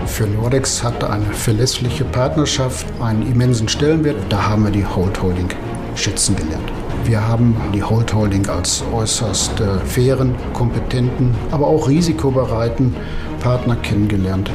Für 0.07 0.27
Nordex 0.27 0.83
hat 0.83 1.05
eine 1.05 1.27
verlässliche 1.27 2.05
Partnerschaft 2.05 2.87
einen 3.01 3.31
immensen 3.31 3.69
Stellenwert. 3.69 4.17
Da 4.31 4.49
haben 4.49 4.65
wir 4.65 4.71
die 4.71 4.87
Holt 4.87 5.23
Holding 5.23 5.49
schätzen 5.95 6.37
gelernt. 6.37 6.73
Wir 7.05 7.27
haben 7.27 7.57
die 7.75 7.83
Holt 7.83 8.15
Holding 8.15 8.49
als 8.49 8.83
äußerst 8.93 9.61
äh, 9.61 9.79
fairen, 9.81 10.35
kompetenten, 10.55 11.35
aber 11.51 11.67
auch 11.67 11.89
risikobereiten 11.89 12.95
Partner 13.43 13.75
kennengelernt, 13.75 14.53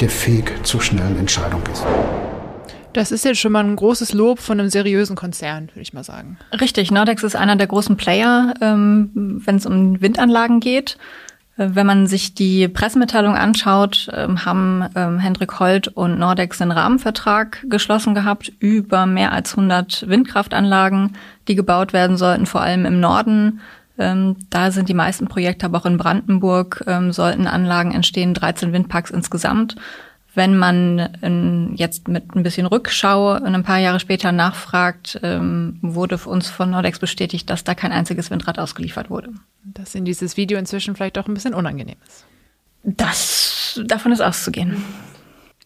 der 0.00 0.08
fähig 0.08 0.64
zu 0.64 0.80
schnellen 0.80 1.18
Entscheidungen 1.18 1.62
ist. 1.70 1.84
Das 2.94 3.12
ist 3.12 3.26
jetzt 3.26 3.38
schon 3.38 3.52
mal 3.52 3.62
ein 3.62 3.76
großes 3.76 4.14
Lob 4.14 4.40
von 4.40 4.58
einem 4.58 4.70
seriösen 4.70 5.14
Konzern, 5.14 5.68
würde 5.68 5.82
ich 5.82 5.92
mal 5.92 6.04
sagen. 6.04 6.38
Richtig, 6.58 6.90
Nordex 6.90 7.22
ist 7.22 7.36
einer 7.36 7.56
der 7.56 7.66
großen 7.66 7.98
Player, 7.98 8.54
ähm, 8.62 9.42
wenn 9.44 9.56
es 9.56 9.66
um 9.66 10.00
Windanlagen 10.00 10.60
geht. 10.60 10.96
Äh, 11.58 11.68
wenn 11.74 11.86
man 11.86 12.06
sich 12.06 12.34
die 12.34 12.66
Pressemitteilung 12.66 13.36
anschaut, 13.36 14.08
ähm, 14.12 14.44
haben 14.46 14.88
ähm, 14.96 15.18
Hendrik 15.18 15.60
Holt 15.60 15.88
und 15.88 16.18
Nordex 16.18 16.62
einen 16.62 16.72
Rahmenvertrag 16.72 17.64
geschlossen 17.68 18.14
gehabt 18.14 18.50
über 18.58 19.04
mehr 19.04 19.32
als 19.32 19.52
100 19.52 20.08
Windkraftanlagen, 20.08 21.14
die 21.46 21.56
gebaut 21.56 21.92
werden 21.92 22.16
sollten, 22.16 22.46
vor 22.46 22.62
allem 22.62 22.86
im 22.86 23.00
Norden 23.00 23.60
ähm, 24.00 24.36
da 24.48 24.70
sind 24.72 24.88
die 24.88 24.94
meisten 24.94 25.28
Projekte, 25.28 25.66
aber 25.66 25.78
auch 25.78 25.86
in 25.86 25.98
Brandenburg 25.98 26.82
ähm, 26.86 27.12
sollten 27.12 27.46
Anlagen 27.46 27.92
entstehen, 27.92 28.34
13 28.34 28.72
Windparks 28.72 29.10
insgesamt. 29.10 29.76
Wenn 30.34 30.56
man 30.56 30.98
in, 31.22 31.74
jetzt 31.74 32.08
mit 32.08 32.34
ein 32.34 32.42
bisschen 32.42 32.66
Rückschau 32.66 33.32
ein 33.32 33.62
paar 33.62 33.78
Jahre 33.78 34.00
später 34.00 34.32
nachfragt, 34.32 35.20
ähm, 35.22 35.78
wurde 35.82 36.16
uns 36.16 36.48
von 36.48 36.70
Nordex 36.70 36.98
bestätigt, 36.98 37.50
dass 37.50 37.64
da 37.64 37.74
kein 37.74 37.92
einziges 37.92 38.30
Windrad 38.30 38.58
ausgeliefert 38.58 39.10
wurde. 39.10 39.30
Dass 39.64 39.94
in 39.94 40.04
dieses 40.04 40.36
Video 40.36 40.58
inzwischen 40.58 40.96
vielleicht 40.96 41.18
auch 41.18 41.26
ein 41.26 41.34
bisschen 41.34 41.52
unangenehm 41.52 41.96
ist. 42.06 42.24
Das, 42.84 43.80
davon 43.84 44.12
ist 44.12 44.22
auszugehen. 44.22 44.82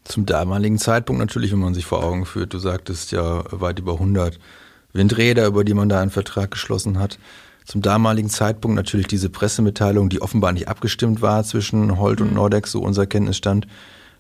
Zum 0.03 0.27
damaligen 0.27 0.79
Zeitpunkt 0.79 1.21
natürlich, 1.21 1.53
wenn 1.53 1.61
man 1.61 1.75
sich 1.75 1.85
vor 1.85 2.03
Augen 2.03 2.27
führt, 2.27 2.53
du 2.53 2.59
sagtest 2.59 3.13
ja 3.13 3.45
weit 3.51 3.79
über 3.79 3.93
100 3.95 4.39
Windräder, 4.93 5.47
über 5.47 5.63
die 5.63 5.75
man 5.75 5.89
da 5.89 6.01
einen 6.01 6.11
Vertrag 6.11 6.51
geschlossen 6.51 6.99
hat 6.99 7.19
zum 7.65 7.83
damaligen 7.83 8.29
Zeitpunkt 8.29 8.77
natürlich 8.77 9.07
diese 9.07 9.31
Pressemitteilung, 9.31 10.09
die 10.09 10.21
offenbar 10.21 10.53
nicht 10.53 10.69
abgestimmt 10.69 11.23
war 11.23 11.45
zwischen 11.45 11.99
Holt 11.99 12.21
und 12.21 12.29
mhm. 12.29 12.35
Nordex, 12.35 12.73
so 12.73 12.81
unser 12.81 13.07
Kenntnisstand, 13.07 13.67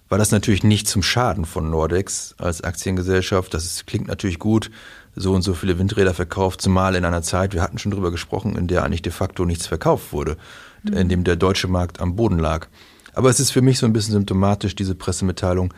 war 0.08 0.18
das 0.18 0.30
natürlich 0.30 0.62
nicht 0.62 0.88
zum 0.88 1.02
Schaden 1.02 1.44
von 1.44 1.70
Nordex 1.70 2.34
als 2.38 2.62
Aktiengesellschaft. 2.62 3.52
Das 3.54 3.64
ist, 3.64 3.86
klingt 3.86 4.06
natürlich 4.06 4.38
gut, 4.38 4.70
so 5.16 5.32
und 5.32 5.42
so 5.42 5.54
viele 5.54 5.78
Windräder 5.78 6.14
verkauft, 6.14 6.60
zumal 6.60 6.94
in 6.94 7.04
einer 7.04 7.22
Zeit, 7.22 7.54
wir 7.54 7.62
hatten 7.62 7.78
schon 7.78 7.92
drüber 7.92 8.10
gesprochen, 8.10 8.56
in 8.56 8.66
der 8.66 8.84
eigentlich 8.84 9.02
de 9.02 9.12
facto 9.12 9.44
nichts 9.44 9.66
verkauft 9.66 10.12
wurde, 10.12 10.36
mhm. 10.82 10.92
in 10.94 11.08
dem 11.08 11.24
der 11.24 11.36
deutsche 11.36 11.68
Markt 11.68 12.00
am 12.00 12.16
Boden 12.16 12.38
lag. 12.38 12.68
Aber 13.14 13.30
es 13.30 13.40
ist 13.40 13.50
für 13.50 13.62
mich 13.62 13.78
so 13.78 13.86
ein 13.86 13.92
bisschen 13.92 14.12
symptomatisch, 14.12 14.74
diese 14.74 14.94
Pressemitteilung, 14.94 15.72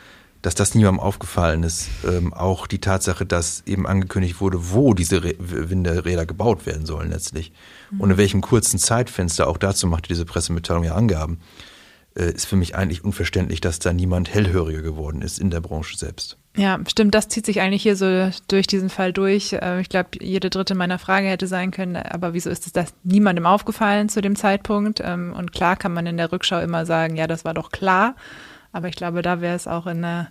dass 0.46 0.54
das 0.54 0.76
niemandem 0.76 1.00
aufgefallen 1.00 1.64
ist. 1.64 1.88
Ähm, 2.09 2.32
auch 2.32 2.68
die 2.68 2.78
Tatsache, 2.78 3.26
dass 3.26 3.64
eben 3.66 3.85
angekündigt 3.85 4.40
wurde, 4.40 4.70
wo 4.70 4.94
diese 4.94 5.24
Re 5.24 5.35
Winderräder 5.40 6.24
gebaut 6.24 6.66
werden 6.66 6.87
sollen 6.87 7.11
letztlich. 7.11 7.50
Mhm. 7.90 8.00
Und 8.00 8.11
in 8.12 8.16
welchem 8.16 8.42
kurzen 8.42 8.78
Zeitfenster, 8.78 9.48
auch 9.48 9.59
dazu 9.59 9.88
machte 9.88 10.06
diese 10.06 10.24
Pressemitteilung 10.24 10.85
ja 10.85 10.94
Angaben, 10.94 11.40
äh, 12.14 12.30
ist 12.30 12.46
für 12.46 12.54
mich 12.54 12.76
eigentlich 12.76 13.02
unverständlich, 13.02 13.61
dass 13.61 13.80
da 13.80 13.92
niemand 13.92 14.32
hellhöriger 14.32 14.82
geworden 14.82 15.20
ist 15.20 15.40
in 15.40 15.50
der 15.50 15.61
Branche 15.61 15.96
selbst. 15.96 16.37
Ja, 16.56 16.78
stimmt, 16.87 17.16
das 17.16 17.26
zieht 17.26 17.44
sich 17.44 17.61
eigentlich 17.61 17.82
hier 17.82 17.96
so 17.96 18.30
durch 18.46 18.68
diesen 18.68 18.88
Fall 18.88 19.12
durch. 19.12 19.52
Äh, 19.52 19.80
ich 19.80 19.88
glaube, 19.88 20.11
jede 20.20 20.48
dritte 20.48 20.76
meiner 20.76 21.00
Frage 21.00 21.26
hätte 21.26 21.48
sein 21.48 21.72
können, 21.72 21.96
aber 21.96 22.35
wieso 22.35 22.50
ist 22.50 22.66
es 22.66 22.72
das 22.72 22.94
niemandem 23.02 23.46
aufgefallen 23.46 24.09
zu 24.09 24.22
dem 24.22 24.37
Zeitpunkt? 24.37 25.02
Ähm, 25.04 25.35
und 25.37 25.50
klar 25.50 25.74
kann 25.74 25.92
man 25.92 26.06
in 26.06 26.16
der 26.16 26.30
Rückschau 26.30 26.61
immer 26.61 26.87
sagen, 26.87 27.16
ja, 27.16 27.26
das 27.26 27.44
war 27.44 27.52
doch 27.52 27.72
klar. 27.72 28.14
Aber 28.77 28.89
ich 28.89 28.97
glaube, 28.97 29.23
da 29.23 29.41
wäre 29.41 29.57
es 29.57 29.67
auch 29.67 29.87
in 29.87 30.03
der, 30.03 30.29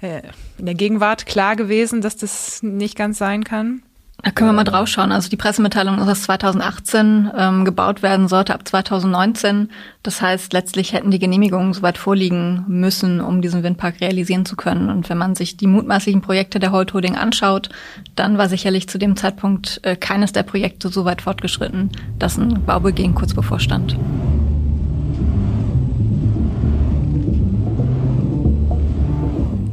äh, 0.00 0.22
in 0.56 0.66
der 0.66 0.76
Gegenwart 0.76 1.26
klar 1.26 1.56
gewesen, 1.56 2.00
dass 2.00 2.16
das 2.16 2.62
nicht 2.62 2.96
ganz 2.96 3.18
sein 3.18 3.42
kann. 3.42 3.82
Da 4.22 4.30
können 4.30 4.50
wir 4.50 4.54
mal 4.54 4.62
drauf 4.62 4.86
schauen. 4.86 5.10
Also 5.10 5.28
die 5.28 5.36
Pressemitteilung 5.36 5.98
ist 5.98 6.08
aus 6.08 6.22
2018 6.22 7.30
ähm, 7.36 7.64
gebaut 7.64 8.02
werden 8.02 8.28
sollte 8.28 8.54
ab 8.54 8.66
2019. 8.66 9.70
Das 10.04 10.22
heißt, 10.22 10.52
letztlich 10.52 10.92
hätten 10.92 11.10
die 11.10 11.18
Genehmigungen 11.18 11.72
soweit 11.72 11.98
vorliegen 11.98 12.64
müssen, 12.68 13.20
um 13.20 13.42
diesen 13.42 13.64
Windpark 13.64 14.00
realisieren 14.00 14.44
zu 14.44 14.54
können. 14.54 14.90
Und 14.90 15.08
wenn 15.08 15.18
man 15.18 15.34
sich 15.34 15.56
die 15.56 15.66
mutmaßlichen 15.66 16.20
Projekte 16.20 16.60
der 16.60 16.70
Holt 16.70 16.94
Holding 16.94 17.16
anschaut, 17.16 17.68
dann 18.14 18.38
war 18.38 18.48
sicherlich 18.48 18.88
zu 18.88 18.98
dem 18.98 19.16
Zeitpunkt 19.16 19.80
äh, 19.82 19.96
keines 19.96 20.30
der 20.30 20.44
Projekte 20.44 20.88
so 20.88 21.04
weit 21.04 21.22
fortgeschritten, 21.22 21.90
dass 22.20 22.38
ein 22.38 22.64
Baubeginn 22.64 23.16
kurz 23.16 23.34
bevorstand. 23.34 23.96